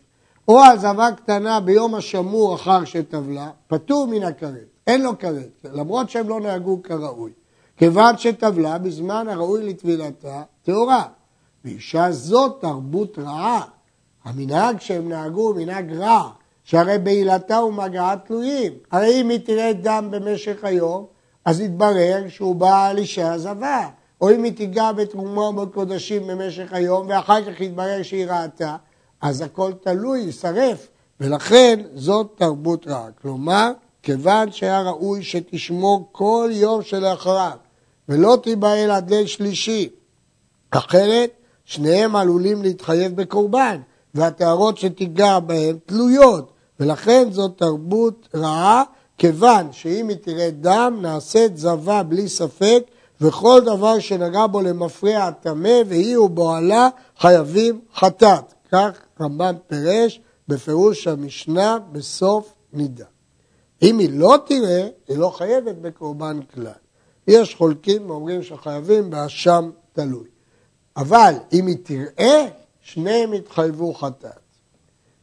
או 0.47 0.65
הזבה 0.65 1.09
קטנה 1.11 1.59
ביום 1.59 1.95
השמור 1.95 2.55
אחר 2.55 2.85
שטבלה, 2.85 3.49
פטור 3.67 4.07
מן 4.07 4.23
הכרת, 4.23 4.67
אין 4.87 5.01
לו 5.01 5.19
כרת, 5.19 5.65
למרות 5.73 6.09
שהם 6.09 6.29
לא 6.29 6.39
נהגו 6.39 6.83
כראוי. 6.83 7.31
כיוון 7.77 8.17
שטבלה 8.17 8.77
בזמן 8.77 9.27
הראוי 9.29 9.69
לטבילתה 9.69 10.43
טהורה. 10.63 11.03
ואישה 11.65 12.11
זאת 12.11 12.61
תרבות 12.61 13.19
רעה. 13.19 13.61
המנהג 14.23 14.79
שהם 14.79 15.09
נהגו 15.09 15.47
הוא 15.47 15.55
מנהג 15.55 15.93
רע, 15.93 16.29
שהרי 16.63 16.97
בעילתה 16.97 17.59
ומגעה 17.59 18.15
תלויים. 18.17 18.73
הרי 18.91 19.21
אם 19.21 19.29
היא 19.29 19.39
תראה 19.45 19.73
דם 19.73 20.07
במשך 20.11 20.63
היום, 20.63 21.05
אז 21.45 21.61
יתברר 21.61 22.23
שהוא 22.29 22.55
בעל 22.55 22.97
אישה 22.97 23.37
זבה. 23.37 23.87
או 24.21 24.31
אם 24.31 24.43
היא 24.43 24.53
תיגע 24.53 24.91
בתרומה 24.91 25.41
ובקודשים 25.41 26.27
במשך 26.27 26.73
היום, 26.73 27.07
ואחר 27.09 27.43
כך 27.43 27.61
יתברר 27.61 28.03
שהיא 28.03 28.25
ראתה, 28.25 28.75
אז 29.21 29.41
הכל 29.41 29.71
תלוי, 29.81 30.19
יישרף. 30.19 30.87
ולכן 31.19 31.79
זאת 31.95 32.33
תרבות 32.35 32.87
רעה. 32.87 33.07
כלומר, 33.21 33.71
כיוון 34.03 34.51
שהיה 34.51 34.81
ראוי 34.81 35.23
שתשמור 35.23 36.09
כל 36.11 36.49
יום 36.53 36.81
שלאחריו, 36.81 37.57
ולא 38.09 38.37
תיבהל 38.43 38.91
עד 38.91 39.09
ליל 39.09 39.25
שלישי. 39.25 39.89
אחרת, 40.71 41.31
שניהם 41.65 42.15
עלולים 42.15 42.61
להתחייב 42.61 43.15
בקורבן, 43.15 43.79
והטהרות 44.15 44.77
שתיגע 44.77 45.39
בהם 45.39 45.77
תלויות, 45.85 46.51
ולכן 46.79 47.27
זאת 47.31 47.57
תרבות 47.57 48.27
רעה, 48.35 48.83
כיוון 49.17 49.71
שאם 49.71 50.09
היא 50.09 50.17
תראה 50.21 50.49
דם, 50.51 50.97
נעשית 51.01 51.57
זבה 51.57 52.03
בלי 52.03 52.29
ספק, 52.29 52.83
וכל 53.21 53.61
דבר 53.65 53.99
שנגע 53.99 54.47
בו 54.47 54.61
למפרע 54.61 55.31
טמא, 55.31 55.79
והיא 55.87 56.17
ובועלה 56.17 56.87
חייבים 57.17 57.81
חטאת. 57.95 58.53
כך 58.71 58.91
רמב"ם 59.21 59.55
פירש 59.67 60.21
בפירוש 60.47 61.07
המשנה 61.07 61.77
בסוף 61.91 62.53
נידה. 62.73 63.05
אם 63.81 63.99
היא 63.99 64.09
לא 64.13 64.37
תראה, 64.45 64.87
היא 65.07 65.17
לא 65.17 65.29
חייבת 65.29 65.75
בקורבן 65.75 66.39
כלל. 66.53 66.71
יש 67.27 67.55
חולקים 67.55 68.09
ואומרים 68.09 68.43
שחייבים 68.43 69.09
באשם 69.09 69.69
תלוי. 69.93 70.27
אבל 70.97 71.33
אם 71.53 71.67
היא 71.67 71.77
תראה, 71.83 72.45
שניהם 72.83 73.33
יתחייבו 73.33 73.93
חטאת. 73.93 74.31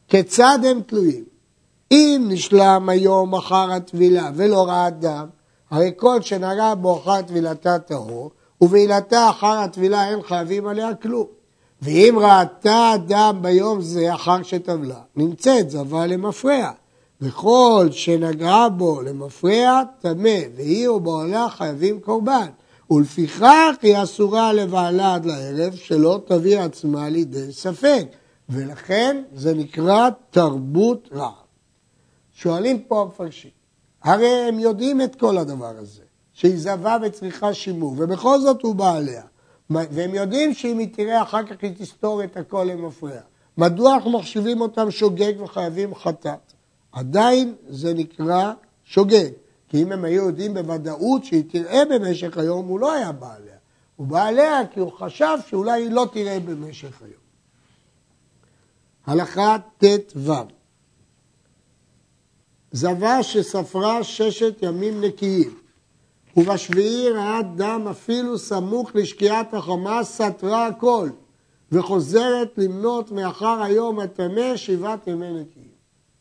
כיצד 0.07 0.59
הם 0.63 0.81
תלויים? 0.81 1.23
אם 1.91 2.25
נשלם 2.29 2.89
היום 2.89 3.35
אחר 3.35 3.71
הטבילה 3.71 4.31
ולא 4.35 4.67
ראה 4.67 4.89
דם, 4.89 5.27
הרי 5.69 5.91
כל 5.95 6.21
שנגע 6.21 6.73
בו 6.75 6.97
אחר 6.97 7.21
טבילתה 7.21 7.79
טהור, 7.79 8.31
ובעילתה 8.61 9.29
אחר 9.29 9.57
הטבילה 9.57 10.09
אין 10.09 10.21
חייבים 10.21 10.67
עליה 10.67 10.95
כלום. 10.95 11.25
ואם 11.81 12.15
ראתה 12.19 12.93
דם 13.07 13.39
ביום 13.41 13.81
זה 13.81 14.13
אחר 14.15 14.43
שטבלה, 14.43 14.99
נמצאת 15.15 15.69
זבה 15.69 16.05
למפרע. 16.05 16.71
וכל 17.21 17.87
שנגעה 17.91 18.69
בו 18.69 19.01
למפרע, 19.01 19.81
טמא, 20.01 20.39
והיא 20.55 20.89
ובעלה 20.89 21.49
חייבים 21.49 21.99
קורבן. 21.99 22.47
ולפיכך 22.91 23.75
היא 23.81 24.03
אסורה 24.03 24.53
לבעלה 24.53 25.15
עד 25.15 25.25
לערב, 25.25 25.75
שלא 25.75 26.21
תביא 26.25 26.59
עצמה 26.59 27.09
לידי 27.09 27.53
ספק. 27.53 28.05
ולכן 28.49 29.23
זה 29.33 29.53
נקרא 29.53 30.09
תרבות 30.29 31.09
רע. 31.13 31.31
שואלים 32.33 32.79
פה 32.79 33.01
המפרשים, 33.01 33.51
הרי 34.03 34.27
הם 34.47 34.59
יודעים 34.59 35.01
את 35.01 35.15
כל 35.15 35.37
הדבר 35.37 35.73
הזה, 35.77 36.01
שהיא 36.33 36.57
זבה 36.57 36.97
וצריכה 37.01 37.53
שימור, 37.53 37.95
ובכל 37.97 38.39
זאת 38.39 38.61
הוא 38.61 38.75
בעליה. 38.75 39.23
והם 39.69 40.15
יודעים 40.15 40.53
שאם 40.53 40.77
היא 40.77 40.87
תראה 40.93 41.21
אחר 41.21 41.43
כך 41.43 41.55
היא 41.61 41.71
תסתור 41.77 42.23
את 42.23 42.37
הכל 42.37 42.67
למפרע. 42.69 43.19
מדוע 43.57 43.93
אנחנו 43.93 44.11
מחשיבים 44.11 44.61
אותם 44.61 44.91
שוגג 44.91 45.33
וחייבים 45.41 45.95
חטאת? 45.95 46.53
עדיין 46.91 47.55
זה 47.69 47.93
נקרא 47.93 48.51
שוגג. 48.83 49.29
כי 49.71 49.83
אם 49.83 49.91
הם 49.91 50.05
היו 50.05 50.25
יודעים 50.25 50.53
בוודאות 50.53 51.25
שהיא 51.25 51.43
תראה 51.51 51.83
במשך 51.85 52.37
היום, 52.37 52.67
הוא 52.67 52.79
לא 52.79 52.93
היה 52.93 53.11
בא 53.11 53.35
עליה. 53.35 53.55
הוא 53.95 54.07
בא 54.07 54.25
עליה 54.25 54.67
כי 54.73 54.79
הוא 54.79 54.91
חשב 54.91 55.37
שאולי 55.47 55.83
היא 55.83 55.91
לא 55.91 56.07
תראה 56.13 56.39
במשך 56.39 57.01
היום. 57.01 57.21
הלכה 59.05 59.57
ט"ו 59.77 60.33
זבה 62.71 63.23
שספרה 63.23 64.03
ששת 64.03 64.53
ימים 64.61 65.01
נקיים, 65.01 65.57
ובשביעי 66.37 67.09
ראה 67.09 67.41
דם 67.55 67.87
אפילו 67.91 68.37
סמוך 68.37 68.95
לשקיעת 68.95 69.53
החמה, 69.53 70.03
סתרה 70.03 70.67
הכל, 70.67 71.09
וחוזרת 71.71 72.57
למנות 72.57 73.11
מאחר 73.11 73.61
היום 73.63 73.99
הטמא 73.99 74.55
שבעת 74.55 75.07
ימי 75.07 75.31
נקיים. 75.31 75.71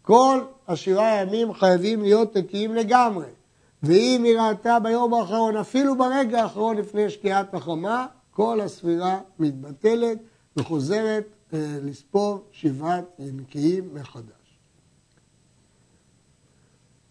כל 0.02 0.40
השבעה 0.69 1.23
ימים 1.23 1.54
חייבים 1.54 2.02
להיות 2.02 2.37
נקיים 2.37 2.75
לגמרי. 2.75 3.40
ואם 3.83 4.23
היא 4.25 4.39
ראתה 4.39 4.79
ביום 4.81 5.15
האחרון, 5.15 5.57
אפילו 5.57 5.99
ברגע 5.99 6.43
האחרון 6.43 6.77
לפני 6.77 7.11
שקיעת 7.11 7.55
החמה, 7.55 8.07
כל 8.31 8.61
הספירה 8.61 9.21
מתבטלת 9.39 10.19
וחוזרת 10.57 11.25
אה, 11.53 11.79
לספור 11.83 12.45
שבעת 12.53 13.05
נקיים 13.19 13.95
מחדש. 13.95 14.59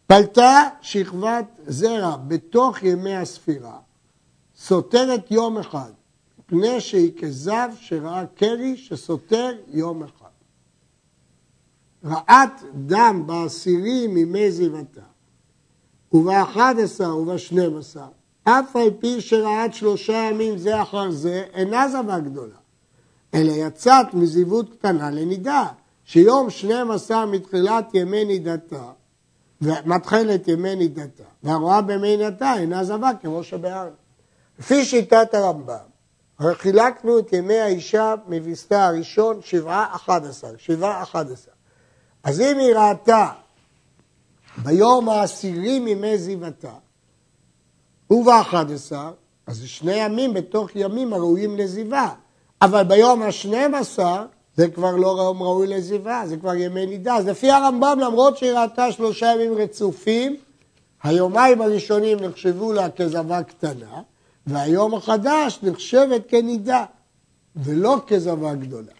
פלטה 0.07 0.69
שכבת 0.81 1.45
זרע 1.67 2.17
בתוך 2.17 2.83
ימי 2.83 3.15
הספירה, 3.15 3.79
סותרת 4.55 5.31
יום 5.31 5.57
אחד, 5.57 5.91
מפני 6.39 6.81
שהיא 6.81 7.11
כזב 7.21 7.69
שראה 7.79 8.25
קרי 8.25 8.77
שסותר 8.77 9.51
יום 9.67 10.03
אחד. 10.03 10.29
רעת 12.05 12.63
דם 12.73 13.23
בעשירים 13.25 14.13
מימי 14.13 14.51
זיוותה, 14.51 15.08
ובאחד 16.13 16.75
עשר 16.83 17.17
ובשנים 17.17 17.77
עשר, 17.77 18.07
אף 18.43 18.75
על 18.75 18.89
פי 18.99 19.21
שראת 19.21 19.73
שלושה 19.73 20.13
ימים 20.13 20.57
זה 20.57 20.81
אחר 20.81 21.11
זה, 21.11 21.43
אינה 21.53 21.89
זבה 21.89 22.19
גדולה, 22.19 22.55
אלא 23.33 23.51
יצאת 23.51 24.13
מזיוות 24.13 24.69
קטנה 24.69 25.09
לנידה, 25.09 25.65
שיום 26.05 26.49
שנים 26.49 26.91
עשר 26.91 27.25
מתחילת 27.25 27.85
ימי 27.93 28.25
נידתה, 28.25 28.91
ומתחילת 29.61 30.47
ימי 30.47 30.75
נידתה, 30.75 31.23
והרואה 31.43 31.81
בימי 31.81 32.17
נידתה 32.17 32.53
אינה 32.53 32.83
זבה 32.83 33.11
כמו 33.21 33.43
שבהר. 33.43 33.89
לפי 34.59 34.85
שיטת 34.85 35.33
הרמב"ם, 35.33 35.89
חילקנו 36.41 37.19
את 37.19 37.33
ימי 37.33 37.59
האישה 37.59 38.15
מבסתה 38.27 38.85
הראשון 38.85 39.39
שבעה 39.41 39.95
אחד 39.95 40.25
עשר, 40.25 40.51
שבעה 40.57 41.03
אחד 41.03 41.31
עשר. 41.31 41.51
אז 42.23 42.41
אם 42.41 42.57
היא 42.57 42.75
ראתה 42.75 43.27
ביום 44.63 45.09
העשירי 45.09 45.79
מימי 45.79 46.17
זיוותה, 46.17 46.73
ובאחד 48.09 48.71
עשר, 48.71 49.11
אז 49.47 49.57
זה 49.57 49.67
שני 49.67 49.95
ימים 49.95 50.33
בתוך 50.33 50.69
ימים 50.75 51.13
הראויים 51.13 51.57
לזיווה. 51.57 52.13
אבל 52.61 52.83
ביום 52.83 53.21
השנים 53.21 53.75
עשר, 53.75 54.25
זה 54.55 54.67
כבר 54.67 54.95
לא 54.95 55.07
יום 55.07 55.43
ראוי 55.43 55.67
לזיווה, 55.67 56.23
זה 56.27 56.37
כבר 56.37 56.55
ימי 56.55 56.85
נידה. 56.85 57.15
אז 57.15 57.27
לפי 57.27 57.51
הרמב"ם, 57.51 57.97
למרות 58.01 58.37
שהיא 58.37 58.51
ראתה 58.51 58.91
שלושה 58.91 59.25
ימים 59.25 59.53
רצופים, 59.53 60.35
היומיים 61.03 61.61
הראשונים 61.61 62.19
נחשבו 62.19 62.73
לה 62.73 62.89
כזבה 62.89 63.43
קטנה, 63.43 64.01
והיום 64.47 64.93
החדש 64.93 65.59
נחשבת 65.63 66.21
כנידה, 66.27 66.85
ולא 67.55 67.97
כזבה 68.07 68.55
גדולה. 68.55 68.91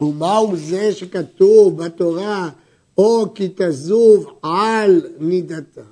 ומהו 0.00 0.56
זה 0.56 0.92
שכתוב 0.92 1.84
בתורה, 1.84 2.48
או 2.98 3.34
כי 3.34 3.48
תזוב 3.56 4.26
על 4.42 5.02
נידתה? 5.18 5.82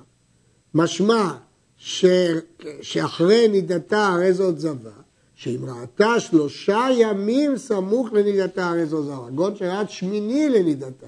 משמע 0.73 1.31
ש... 1.77 2.05
שאחרי 2.81 3.47
נידתה 3.47 4.07
הרי 4.07 4.33
זאת 4.33 4.59
זבה, 4.59 4.89
שאם 5.35 5.59
ראתה 5.63 6.19
שלושה 6.19 6.87
ימים 6.97 7.57
סמוך 7.57 8.13
לנידתה 8.13 8.69
הרי 8.69 8.85
זאת 8.85 9.05
זבה, 9.05 9.29
גון 9.35 9.55
שראת 9.55 9.89
שמיני 9.89 10.49
לנידתה, 10.49 11.07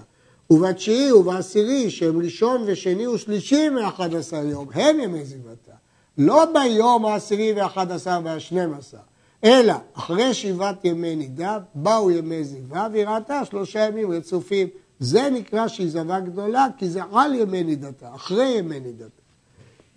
ובתשיעי 0.49 1.11
ובעשירי 1.11 1.89
שהם 1.89 2.21
ראשון 2.21 2.63
ושני 2.65 3.07
ושלישי 3.07 3.69
מאחד 3.69 4.15
עשר 4.15 4.45
יום, 4.45 4.67
הם 4.73 4.99
ימי 4.99 5.25
זיוותה. 5.25 5.71
לא 6.17 6.45
ביום 6.53 7.05
העשירי 7.05 7.53
ואחד 7.53 7.91
עשר 7.91 8.19
והשנים 8.23 8.73
עשר, 8.73 8.97
אלא 9.43 9.73
אחרי 9.93 10.33
שבעת 10.33 10.85
ימי 10.85 11.15
נידה 11.15 11.59
באו 11.75 12.11
ימי 12.11 12.43
זיווה 12.43 12.87
והיא 12.91 13.05
ראתה 13.05 13.45
שלושה 13.45 13.79
ימים 13.79 14.11
רצופים. 14.11 14.67
זה 14.99 15.29
נקרא 15.29 15.67
שהיא 15.67 15.89
זבה 15.89 16.19
גדולה 16.19 16.67
כי 16.77 16.89
זה 16.89 17.01
על 17.11 17.33
ימי 17.33 17.63
נידתה, 17.63 18.15
אחרי 18.15 18.47
ימי 18.47 18.79
נידתה. 18.79 19.21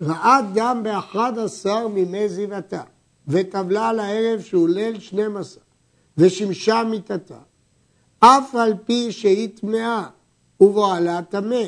ראה 0.01 0.39
דם 0.53 0.79
באחד 0.83 1.33
עשר 1.37 1.87
מימי 1.87 2.29
זיוותה 2.29 2.83
וטבלה 3.27 3.89
על 3.89 3.99
הערב 3.99 4.41
שהוא 4.41 4.69
ליל 4.69 4.99
שנים 4.99 5.37
עשר 5.37 5.59
ושמשה 6.17 6.83
מיתתה 6.83 7.37
אף 8.19 8.55
על 8.55 8.73
פי 8.85 9.11
שהיא 9.11 9.49
טמאה 9.55 10.07
ובועלה 10.59 11.21
טמא 11.29 11.63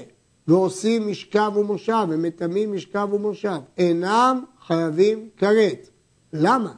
ועושים 0.48 1.08
משכב 1.08 1.52
ומושב 1.56 2.06
ומטמאים 2.10 2.74
משכב 2.74 3.08
ומושב 3.14 3.60
אינם 3.78 4.44
חייבים 4.68 5.30
כרת. 5.38 5.90
למה? 6.34 6.74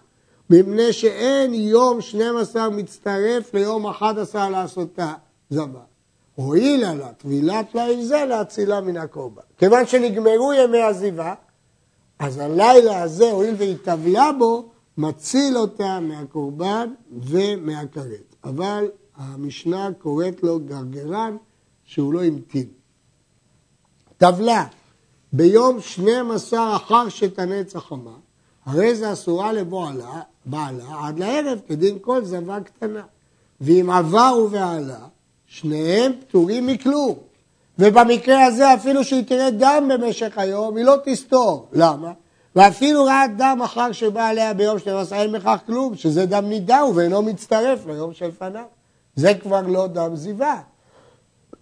מפני 0.50 0.93
שאין 0.93 1.53
יום 1.53 2.01
12 2.01 2.69
מצטרף 2.69 3.53
ליום 3.53 3.88
11 3.88 4.50
לעשותה 4.50 5.13
זבה. 5.50 5.95
הואילה 6.36 6.94
לה 6.94 7.13
טבילת 7.13 7.75
ליל 7.75 8.06
זה 8.06 8.25
להצילה 8.25 8.82
מן 8.82 8.98
הקורבן. 8.98 9.42
כיוון 9.58 9.86
שנגמרו 9.86 10.54
ימי 10.54 10.82
עזיבה, 10.82 11.34
אז 12.20 12.38
הלילה 12.38 13.01
הזה, 13.01 13.32
הואיל 13.32 13.56
והיא 13.58 13.77
טבלה 13.84 14.32
בו, 14.39 14.70
מציל 14.98 15.58
אותה 15.58 16.00
מהקורבן 16.00 16.94
ומהכרת. 17.12 18.36
אבל 18.44 18.88
המשנה 19.15 19.89
קוראת 20.00 20.44
לו 20.44 20.60
גרגרן 20.60 21.38
שהוא 21.86 22.13
לא 22.13 22.24
המתין. 22.24 22.68
טבלה 24.18 24.65
ביום 25.34 25.82
12 25.82 26.75
אחר 26.75 27.10
שתנץ 27.10 27.75
החמה, 27.75 28.18
הרי 28.65 28.96
זה 28.96 29.13
אסורה 29.13 29.54
לבועלה, 29.54 30.22
בעלה 30.46 31.08
עד 31.08 31.20
לערב 31.20 31.60
כדין 31.68 31.98
כל 32.01 32.25
זבה 32.25 32.60
קטנה. 32.62 33.04
ואם 33.62 33.89
עבר 33.89 34.38
ובעלה, 34.46 35.08
שניהם 35.55 36.12
פטורים 36.19 36.67
מכלום. 36.67 37.15
ובמקרה 37.79 38.45
הזה 38.45 38.74
אפילו 38.74 39.03
שהיא 39.03 39.24
תראה 39.24 39.51
דם 39.51 39.89
במשך 39.93 40.38
היום, 40.38 40.77
היא 40.77 40.85
לא 40.85 40.95
תסתור. 41.05 41.69
למה? 41.74 42.12
ואפילו 42.55 43.03
ראה 43.03 43.27
דם 43.37 43.59
אחר 43.63 43.91
שבא 43.91 44.27
עליה 44.27 44.53
ביום 44.53 44.79
12 44.79 45.22
אין 45.22 45.31
בכך 45.31 45.59
כלום, 45.65 45.96
שזה 45.96 46.25
דם 46.25 46.46
נידה 46.46 46.81
ואינו 46.96 47.22
מצטרף 47.22 47.85
ליום 47.87 48.13
שלפניו. 48.13 48.65
זה 49.15 49.33
כבר 49.33 49.61
לא 49.61 49.87
דם 49.87 50.15
זיווה. 50.15 50.61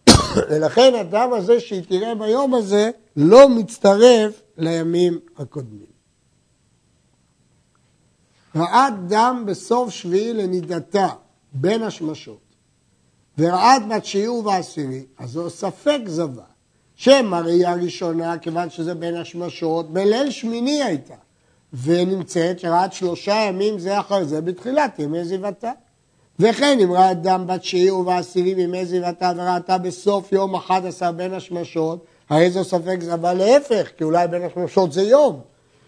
ולכן 0.50 0.94
הדם 1.00 1.30
הזה 1.34 1.60
שהיא 1.60 1.84
תראה 1.88 2.16
ביום 2.16 2.54
הזה 2.54 2.92
לא 3.18 3.50
מצטרף 3.50 4.42
לימים 4.58 5.20
הקודמים. 5.38 5.94
רעת 8.56 9.08
דם 9.08 9.44
בסוף 9.48 9.90
שביעי 9.90 10.34
לנידתה 10.34 11.08
בין 11.54 11.84
השמשות 11.84 12.43
ורעת 13.38 13.88
בתשיעי 13.88 14.28
ובעשירי, 14.28 15.04
אז 15.20 15.30
זו 15.30 15.50
ספק 15.50 16.00
זבה. 16.06 16.44
שם 16.96 17.34
הראייה 17.34 17.72
הראשונה, 17.72 18.38
כיוון 18.38 18.70
שזה 18.70 18.96
בין 18.96 19.16
השמשות, 19.16 19.94
בליל 19.94 20.30
שמיני 20.30 20.84
הייתה, 20.84 21.14
ונמצאת 21.84 22.60
שרעת 22.60 22.94
שלושה 22.94 23.36
ימים 23.36 23.80
זה 23.80 24.00
אחר 24.00 24.24
זה 24.24 24.42
בתחילת 24.42 25.00
ימי 25.00 25.26
זיוותה. 25.26 25.72
וכן 26.40 26.78
אם 26.84 26.92
ראה 26.92 27.14
דם 27.14 27.44
בתשיעי 27.48 27.92
ובעשירי 27.92 28.54
מימי 28.54 28.86
זיוותה 28.86 29.32
וראתה 29.36 29.78
בסוף 29.78 30.32
יום 30.32 30.56
11 30.56 31.12
בין 31.12 31.34
השמשות, 31.34 32.06
הרי 32.30 32.52
זו 32.52 32.64
ספק 32.64 32.98
זבה 33.02 33.34
להפך, 33.34 33.88
כי 33.98 34.04
אולי 34.04 34.28
בין 34.28 34.42
השמשות 34.44 34.92
זה 34.92 35.02
יום. 35.02 35.40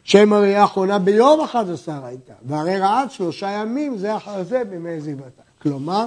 שם 0.03 0.34
הראייה 0.34 0.62
האחרונה 0.62 0.99
ביום 0.99 1.41
11 1.41 2.08
הייתה, 2.08 2.34
והרי 2.45 2.79
רעת 2.79 3.12
שלושה 3.12 3.49
ימים 3.49 3.97
זה 3.97 4.15
אחר 4.15 4.43
זה 4.43 4.63
בימי 4.63 5.01
זיוותה. 5.01 5.41
כלומר, 5.62 6.05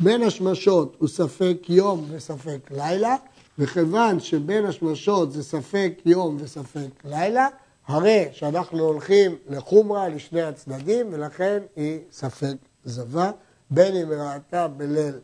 בין 0.00 0.22
השמשות 0.22 0.96
הוא 0.98 1.08
ספק 1.08 1.56
יום 1.68 2.06
וספק 2.10 2.70
לילה, 2.70 3.16
וכיוון 3.58 4.20
שבין 4.20 4.66
השמשות 4.66 5.32
זה 5.32 5.42
ספק 5.42 5.92
יום 6.04 6.36
וספק 6.40 7.04
לילה, 7.04 7.48
הרי 7.86 8.28
שאנחנו 8.32 8.78
הולכים 8.78 9.36
לחומרה 9.48 10.08
לשני 10.08 10.42
הצדדים, 10.42 11.06
ולכן 11.10 11.62
היא 11.76 11.98
ספק 12.12 12.54
זבה. 12.84 13.30
בין 13.70 13.96
אם 13.96 14.12
ראתה 14.12 14.68
בליל 14.68 15.14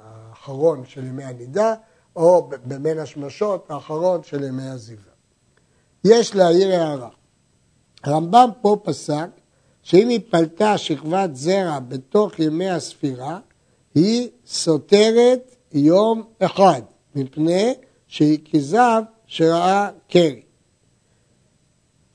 האחרון 0.00 0.82
של 0.86 1.04
ימי 1.04 1.24
הנידה, 1.24 1.74
או 2.16 2.48
בבין 2.66 2.98
השמשות 2.98 3.70
האחרון 3.70 4.22
של 4.22 4.44
ימי 4.44 4.68
הזיווה. 4.68 5.12
יש 6.04 6.34
להעיר 6.34 6.80
הערה. 6.80 7.08
הרמב"ם 8.04 8.48
פה 8.62 8.76
פסק 8.84 9.28
שאם 9.82 10.08
היא 10.08 10.20
פלטה 10.30 10.78
שכבת 10.78 11.36
זרע 11.36 11.78
בתוך 11.78 12.38
ימי 12.38 12.70
הספירה, 12.70 13.38
היא 13.94 14.28
סותרת 14.46 15.56
יום 15.72 16.22
אחד, 16.38 16.82
מפני 17.14 17.74
שהיא 18.06 18.38
כזב 18.52 19.02
שראה 19.26 19.88
קרי. 20.08 20.42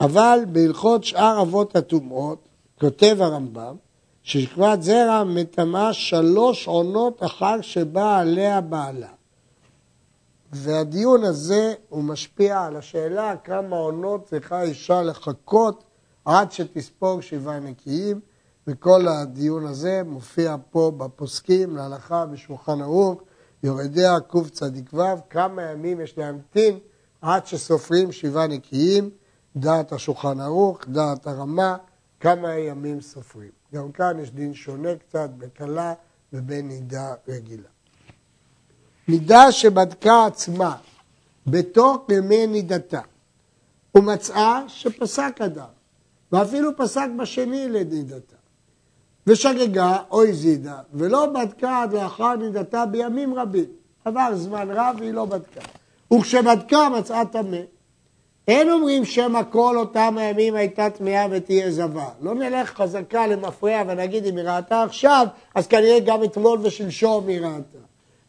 אבל 0.02 0.40
בהלכות 0.52 1.04
שאר 1.04 1.42
אבות 1.42 1.76
הטומאות, 1.76 2.48
כותב 2.80 3.18
הרמב"ם, 3.20 3.76
ששכבת 4.24 4.82
זרע 4.82 5.24
מטמאה 5.24 5.94
שלוש 5.94 6.68
עונות 6.68 7.24
אחר 7.24 7.62
שבאה 7.62 8.18
עליה 8.20 8.62
בעלה. 8.62 9.10
והדיון 10.52 11.24
הזה 11.24 11.74
הוא 11.90 12.04
משפיע 12.04 12.62
על 12.62 12.76
השאלה 12.76 13.36
כמה 13.44 13.76
עונות 13.76 14.26
צריכה 14.26 14.62
אישה 14.62 15.02
לחכות 15.02 15.84
עד 16.26 16.52
שתספוג 16.52 17.22
שבעה 17.22 17.60
נקיים, 17.60 18.20
וכל 18.68 19.08
הדיון 19.08 19.66
הזה 19.66 20.02
מופיע 20.06 20.56
פה 20.72 20.92
בפוסקים 20.98 21.76
להלכה 21.76 22.26
בשולחן 22.26 22.82
ערוך, 22.82 23.22
יורדיה 23.64 24.20
קצ"ו, 24.20 24.98
כמה 25.30 25.62
ימים 25.62 26.02
יש 26.02 26.18
להמתין 26.18 26.80
עד 27.22 27.48
שסופרים 27.48 28.12
שבעה 28.12 28.48
נקיים, 28.48 29.10
דעת 29.56 29.92
השולחן 29.92 30.40
ערוך, 30.40 30.80
דעת 30.88 31.28
הרמה, 31.28 31.78
כמה 32.20 32.56
ימים 32.56 33.02
סופרים. 33.02 33.52
גם 33.74 33.92
כאן 33.92 34.20
יש 34.20 34.32
דין 34.32 34.54
שונה 34.54 34.96
קצת 34.96 35.30
בקלה 35.38 35.94
ובנידה 36.34 37.14
רגילה. 37.28 37.70
נידה 39.08 39.52
שבדקה 39.52 40.26
עצמה 40.26 40.76
בתוך 41.48 41.98
ימי 42.10 42.48
נידתה 42.48 43.02
ומצאה 43.96 44.64
שפסק 44.68 45.42
אדם 45.46 45.68
ואפילו 46.32 46.78
פסק 46.78 47.08
בשני 47.20 47.70
לנידתה 47.70 48.37
ושגגה 49.28 49.98
או 50.12 50.24
הזידה 50.24 50.80
ולא 50.94 51.26
בדקה 51.26 51.82
עד 51.82 51.94
לאחר 51.94 52.36
נידתה 52.36 52.86
בימים 52.86 53.36
רבים 53.36 53.66
עבר 54.06 54.30
זמן 54.36 54.68
רב 54.72 54.96
והיא 55.00 55.14
לא 55.14 55.26
בדקה 55.26 55.62
וכשבדקה 56.14 56.90
מצאה 56.90 57.26
טמא 57.26 57.58
אין 58.48 58.70
אומרים 58.70 59.06
שמא 59.06 59.42
כל 59.50 59.78
אותם 59.78 60.16
הימים 60.18 60.56
הייתה 60.56 60.90
טמאה 60.90 61.26
ותהיה 61.32 61.72
זבה. 61.72 62.10
לא 62.22 62.36
נלך 62.36 62.70
חזקה 62.70 63.28
למפרע 63.28 63.84
ונגיד 63.88 64.26
אם 64.26 64.38
היא 64.38 64.46
ראתה 64.46 64.84
עכשיו, 64.84 65.28
אז 65.56 65.68
כנראה 65.68 66.00
גם 66.00 66.24
אתמול 66.24 66.60
ושלשום 66.62 67.28
היא 67.28 67.42
ראתה. 67.42 67.78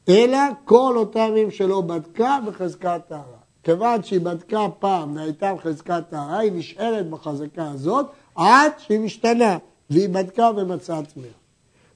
אלא 0.09 0.39
כל 0.65 0.95
אותם 0.97 1.21
ימים 1.29 1.51
שלא 1.51 1.81
בדקה 1.81 2.39
בחזקת 2.47 3.01
טהרה. 3.09 3.39
כיוון 3.63 4.03
שהיא 4.03 4.21
בדקה 4.21 4.67
פעם 4.79 5.17
והייתה 5.17 5.55
בחזקת 5.55 6.03
טהרה, 6.11 6.39
היא 6.39 6.53
נשארת 6.53 7.11
בחזקה 7.11 7.71
הזאת 7.71 8.07
עד 8.37 8.73
שהיא 8.79 9.01
משתנה, 9.01 9.57
והיא 9.91 10.09
בדקה 10.09 10.51
ומצאה 10.57 11.03
טמאה. 11.05 11.29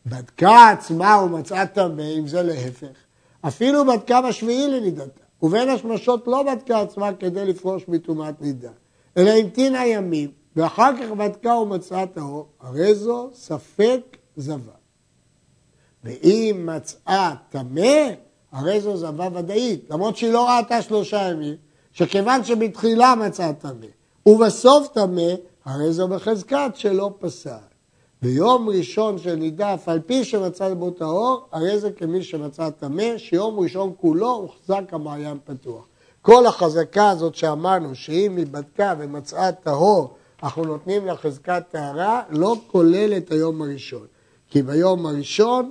בדקה 0.07 0.69
עצמה 0.71 1.23
ומצאה 1.25 1.67
טמא, 1.67 2.03
אם 2.19 2.27
זה 2.27 2.43
להפך. 2.43 2.97
אפילו 3.41 3.87
בדקה 3.87 4.23
בשביעי 4.23 4.69
לנידתה. 4.69 5.23
ובין 5.43 5.69
השמשות 5.69 6.29
לא 6.29 6.43
בדקה 6.43 6.81
עצמה 6.81 7.13
כדי 7.13 7.45
לפרוש 7.45 7.89
מטומאת 7.89 8.41
נידה, 8.43 8.71
אלא 9.17 9.31
המתינה 9.31 9.87
ימים, 9.87 10.31
ואחר 10.57 10.91
כך 10.97 11.11
בדקה 11.11 11.55
ומצאה 11.55 12.07
טהור, 12.07 12.47
הרי 12.61 12.95
זו 12.95 13.31
ספק 13.35 14.17
זבה. 14.37 14.73
ואם 16.05 16.69
מצאה 16.75 17.35
טמא, 17.49 18.11
הרי 18.53 18.81
זו 18.81 18.97
זבה 18.97 19.29
ודאית, 19.35 19.91
למרות 19.91 20.17
שהיא 20.17 20.33
לא 20.33 20.49
ראתה 20.49 20.83
שלושה 20.83 21.23
ימים, 21.23 21.55
שכיוון 21.93 22.45
שבתחילה 22.45 23.15
מצאה 23.15 23.53
טמא, 23.53 23.87
ובסוף 24.27 24.89
טמא, 24.89 25.33
הרי 25.65 25.93
זו 25.93 26.09
בחזקת 26.09 26.71
שלא 26.75 27.15
פסק. 27.19 27.72
ביום 28.23 28.69
ראשון 28.69 29.19
של 29.19 29.35
נידה, 29.35 29.75
אף 29.75 29.89
על 29.89 30.01
פי 30.01 30.25
שמצא 30.25 30.75
בו 30.75 30.91
טהור, 30.91 31.47
הרי 31.53 31.79
זה 31.79 31.93
כמי 31.93 32.23
שמצא 32.23 32.71
טמא, 32.71 33.19
שיום 33.19 33.61
ראשון 33.61 33.93
כולו 34.01 34.31
הוחזק 34.31 34.83
המעיין 34.93 35.39
פתוח. 35.45 35.85
כל 36.23 36.47
החזקה 36.47 37.11
הזאת 37.11 37.35
שאמרנו, 37.35 37.95
שאם 37.95 38.37
היא 38.37 38.47
בדקה 38.47 38.95
ומצאה 38.99 39.53
טהור, 39.53 40.15
אנחנו 40.43 40.65
נותנים 40.65 41.07
לה 41.07 41.17
חזקת 41.17 41.63
טהרה, 41.71 42.23
לא 42.31 42.57
כולל 42.67 43.17
את 43.17 43.31
היום 43.31 43.63
הראשון. 43.63 44.07
כי 44.49 44.63
ביום 44.63 45.07
הראשון 45.07 45.71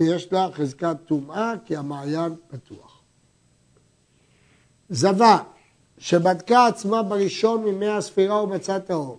יש 0.00 0.32
לה 0.32 0.48
חזקת 0.52 0.96
טומאה, 1.06 1.52
כי 1.64 1.76
המעיין 1.76 2.34
פתוח. 2.48 3.00
זבה, 4.90 5.38
שבדקה 5.98 6.66
עצמה 6.66 7.02
בראשון 7.02 7.64
מימי 7.64 7.88
הספירה 7.88 8.42
ומצאה 8.42 8.80
טהור, 8.80 9.18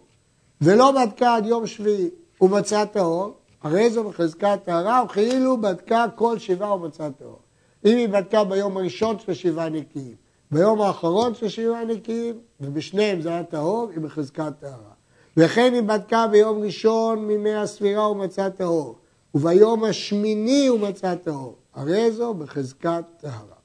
ולא 0.61 0.91
בדקה 0.91 1.35
עד 1.35 1.45
יום 1.45 1.67
שביעי, 1.67 2.09
ומצא 2.43 2.85
טהור, 2.85 3.33
הרי 3.63 3.89
זו 3.89 4.03
בחזקת 4.03 4.59
טהרה, 4.65 5.03
וכאילו 5.05 5.61
בדקה 5.61 6.05
כל 6.15 6.39
שבעה 6.39 6.75
ומצא 6.75 7.09
טהור. 7.09 7.39
אם 7.85 7.97
היא 7.97 8.09
בדקה 8.09 8.43
ביום 8.43 8.77
הראשון 8.77 9.19
של 9.19 9.33
שבעה 9.33 9.69
נקיים, 9.69 10.15
ביום 10.51 10.81
האחרון 10.81 11.35
של 11.35 11.49
שבעה 11.49 11.85
נקיים, 11.85 12.39
ובשניהם 12.61 13.21
זה 13.21 13.29
היה 13.29 13.43
טהור, 13.43 13.89
היא 13.91 13.99
בחזקת 13.99 14.53
טהרה. 14.59 14.93
וכן 15.37 15.73
היא 15.73 15.81
בדקה 15.81 16.27
ביום 16.27 16.63
ראשון 16.63 17.25
מימי 17.25 17.53
הספירה 17.53 18.11
ומצא 18.11 18.49
טהור, 18.49 18.95
וביום 19.35 19.83
השמיני 19.83 20.69
ומצא 20.69 21.15
טהור, 21.15 21.55
הרי 21.73 22.11
זו 22.11 22.33
בחזקת 22.33 23.03
טהרה. 23.21 23.57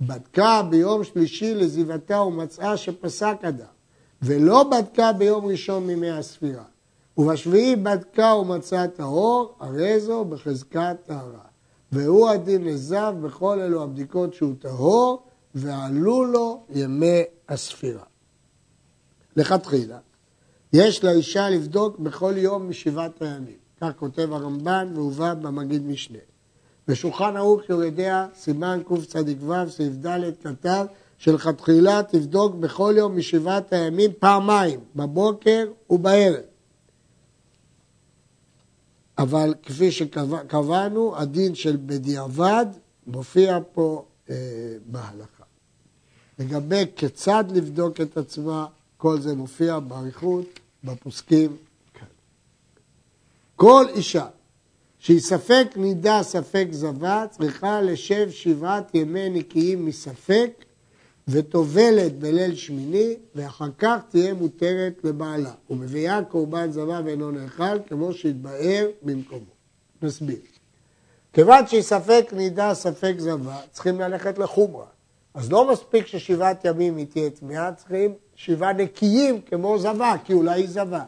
בדקה 0.00 0.62
ביום 0.70 1.04
שלישי 1.04 1.54
לזיוותה 1.54 2.20
ומצאה 2.20 2.76
שפסק 2.76 3.36
אדם, 3.42 3.66
ולא 4.22 4.62
בדקה 4.62 5.12
ביום 5.12 5.46
ראשון 5.46 5.86
מימי 5.86 6.10
הספירה. 6.10 6.71
ובשביעי 7.18 7.76
בדקה 7.76 8.34
ומצאה 8.34 8.88
טהור, 8.88 9.54
הרי 9.60 10.00
זו 10.00 10.24
בחזקת 10.24 10.96
טהרה. 11.06 11.44
והוא 11.92 12.28
הדין 12.28 12.64
לזב 12.64 13.14
בכל 13.22 13.60
אלו 13.60 13.82
הבדיקות 13.82 14.34
שהוא 14.34 14.54
טהור, 14.58 15.22
ועלו 15.54 16.24
לו 16.24 16.64
ימי 16.70 17.22
הספירה. 17.48 18.02
לכתחילה, 19.36 19.98
יש 20.72 21.04
לאישה 21.04 21.50
לבדוק 21.50 21.98
בכל 21.98 22.34
יום 22.36 22.68
משבעת 22.68 23.22
הימים. 23.22 23.56
כך 23.80 23.90
כותב 23.96 24.32
הרמב"ן 24.32 24.92
והובא 24.94 25.34
במגיד 25.34 25.86
משנה. 25.86 26.18
בשולחן 26.88 27.36
ערוך 27.36 27.62
יורדיה, 27.68 28.26
סימן 28.34 28.80
קצ"ו, 28.84 29.70
סעיף 29.70 29.92
ד', 30.06 30.30
כתב 30.42 30.86
שלכתחילה 31.18 32.02
תבדוק 32.02 32.54
בכל 32.54 32.94
יום 32.96 33.16
משבעת 33.16 33.72
הימים 33.72 34.10
פעמיים, 34.18 34.80
בבוקר 34.96 35.66
ובערב. 35.90 36.51
אבל 39.18 39.54
כפי 39.62 39.92
שקבענו, 39.92 41.16
הדין 41.16 41.54
של 41.54 41.76
בדיעבד 41.86 42.66
מופיע 43.06 43.58
פה 43.72 44.04
אה, 44.30 44.34
בהלכה. 44.86 45.44
לגבי 46.38 46.84
כיצד 46.96 47.44
לבדוק 47.54 48.00
את 48.00 48.16
עצמה, 48.16 48.66
כל 48.96 49.20
זה 49.20 49.34
מופיע 49.34 49.78
באריכות 49.78 50.60
בפוסקים 50.84 51.56
כאן. 51.94 52.06
כל 53.56 53.84
אישה 53.94 54.26
שהיא 54.98 55.20
ספק 55.20 55.66
נידה, 55.76 56.22
ספק 56.22 56.66
זבה, 56.70 57.24
צריכה 57.30 57.80
לשב 57.80 58.30
שבעת 58.30 58.94
ימי 58.94 59.28
נקיים 59.28 59.86
מספק 59.86 60.61
וטובלת 61.28 62.18
בליל 62.18 62.54
שמיני, 62.54 63.14
ואחר 63.34 63.68
כך 63.78 63.98
תהיה 64.08 64.34
מותרת 64.34 65.00
לבעלה, 65.04 65.52
ומביאה 65.70 66.24
קורבן 66.24 66.70
זבה 66.70 67.00
ואינו 67.04 67.30
נאכל, 67.30 67.82
כמו 67.88 68.12
שהתבאר 68.12 68.88
במקומו. 69.02 69.52
נסביר. 70.02 70.36
כיוון 71.32 71.66
שהיא 71.66 71.82
ספק 71.82 72.32
נידה, 72.32 72.74
ספק 72.74 73.14
זבה, 73.18 73.56
צריכים 73.70 74.00
ללכת 74.00 74.38
לחומרה. 74.38 74.86
אז 75.34 75.52
לא 75.52 75.72
מספיק 75.72 76.06
ששבעת 76.06 76.64
ימים 76.64 76.96
היא 76.96 77.06
תהיה 77.06 77.30
טמאה, 77.30 77.72
צריכים 77.72 78.14
שבעה 78.34 78.72
נקיים 78.72 79.40
כמו 79.40 79.78
זבה, 79.78 80.14
כי 80.24 80.32
אולי 80.32 80.60
היא 80.60 80.68
זבה. 80.68 81.04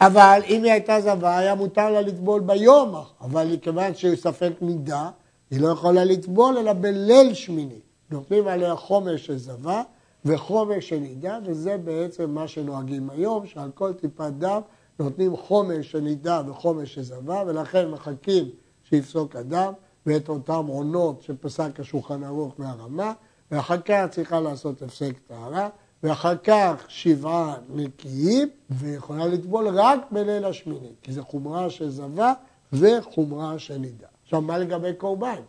אבל 0.00 0.40
אם 0.48 0.64
היא 0.64 0.72
הייתה 0.72 1.00
זבה, 1.00 1.38
היה 1.38 1.54
מותר 1.54 1.90
לה 1.90 2.00
לטבול 2.00 2.40
ביום, 2.40 2.94
אבל 3.20 3.56
כיוון 3.62 3.94
שהיא 3.94 4.16
ספק 4.16 4.52
נידה, 4.60 5.10
היא 5.50 5.60
לא 5.60 5.68
יכולה 5.68 6.04
לטבול 6.04 6.58
אלא 6.58 6.72
בליל 6.72 7.34
שמיני. 7.34 7.80
נותנים 8.14 8.48
עליה 8.48 8.76
חומר 8.76 9.16
של 9.16 9.36
זבה 9.36 9.82
וחומר 10.24 10.80
של 10.80 10.98
נידה, 10.98 11.38
וזה 11.44 11.76
בעצם 11.76 12.30
מה 12.30 12.48
שנוהגים 12.48 13.10
היום, 13.10 13.46
שעל 13.46 13.70
כל 13.74 13.92
טיפת 13.92 14.32
דם 14.38 14.60
נותנים 14.98 15.36
חומר 15.36 15.82
של 15.82 16.00
נידה 16.00 16.42
וחומר 16.46 16.84
של 16.84 17.02
זבה, 17.02 17.42
ולכן 17.46 17.90
מחכים 17.90 18.50
שיפסוק 18.84 19.36
הדם, 19.36 19.72
ואת 20.06 20.28
אותם 20.28 20.66
עונות 20.66 21.22
שפסק 21.22 21.80
השולחן 21.80 22.24
ערוך 22.24 22.54
מהרמה, 22.58 23.12
ואחר 23.50 23.78
כך 23.78 24.04
צריכה 24.10 24.40
לעשות 24.40 24.82
הפסק 24.82 25.12
טהרה, 25.26 25.68
ואחר 26.02 26.36
כך 26.36 26.84
שבעה 26.88 27.56
נקיים, 27.68 28.48
ויכולה 28.70 29.26
לטבול 29.26 29.68
רק 29.68 29.98
בליל 30.10 30.44
השמיני, 30.44 30.92
כי 31.02 31.12
זה 31.12 31.22
חומרה 31.22 31.70
של 31.70 31.90
זבה 31.90 32.32
וחומרה 32.72 33.58
של 33.58 33.76
נידה. 33.76 34.06
עכשיו, 34.22 34.40
מה 34.40 34.58
לגבי 34.58 34.94
קורבן? 34.94 35.40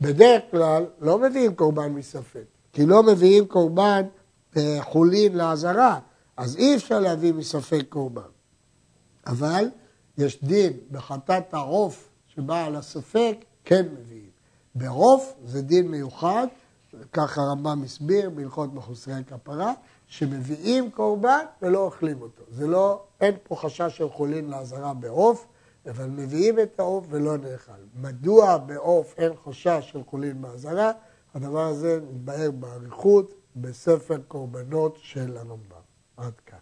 בדרך 0.00 0.42
כלל 0.50 0.86
לא 1.00 1.18
מביאים 1.18 1.54
קורבן 1.54 1.92
מספק, 1.92 2.44
כי 2.72 2.86
לא 2.86 3.02
מביאים 3.02 3.46
קורבן 3.46 4.02
חולין 4.80 5.36
לעזרה, 5.36 5.98
אז 6.36 6.56
אי 6.56 6.76
אפשר 6.76 7.00
להביא 7.00 7.32
מספק 7.32 7.82
קורבן. 7.88 8.22
אבל 9.26 9.70
יש 10.18 10.44
דין 10.44 10.72
בחטאת 10.90 11.54
העוף 11.54 12.08
שבא 12.28 12.64
על 12.64 12.76
הספק, 12.76 13.36
כן 13.64 13.86
מביאים. 14.00 14.28
בעוף 14.74 15.34
זה 15.44 15.62
דין 15.62 15.88
מיוחד, 15.88 16.46
כך 17.12 17.38
הרמב"ם 17.38 17.82
הסביר 17.84 18.30
בהלכות 18.30 18.74
מחוסרי 18.74 19.24
כפרה, 19.26 19.72
שמביאים 20.06 20.90
קורבן 20.90 21.44
ולא 21.62 21.78
אוכלים 21.78 22.22
אותו. 22.22 22.42
זה 22.50 22.66
לא, 22.66 23.02
אין 23.20 23.34
פה 23.42 23.56
חשש 23.56 23.96
של 23.96 24.08
חולין 24.08 24.50
לעזרה 24.50 24.94
בעוף, 24.94 25.46
אבל 25.86 26.06
מביאים 26.06 26.60
את 26.60 26.80
העוף 26.80 27.06
ולא 27.10 27.36
נאכל. 27.36 27.72
מדוע 27.94 28.58
בעוף 28.58 29.14
אין 29.18 29.32
חשש 29.44 29.88
של 29.92 30.04
חולין 30.04 30.42
באזהרה? 30.42 30.92
הדבר 31.34 31.66
הזה 31.66 32.00
מתבהר 32.10 32.50
באריכות 32.50 33.34
בספר 33.56 34.18
קורבנות 34.28 34.98
של 35.00 35.36
הרמב"ם. 35.36 35.80
עד 36.16 36.40
כאן. 36.46 36.58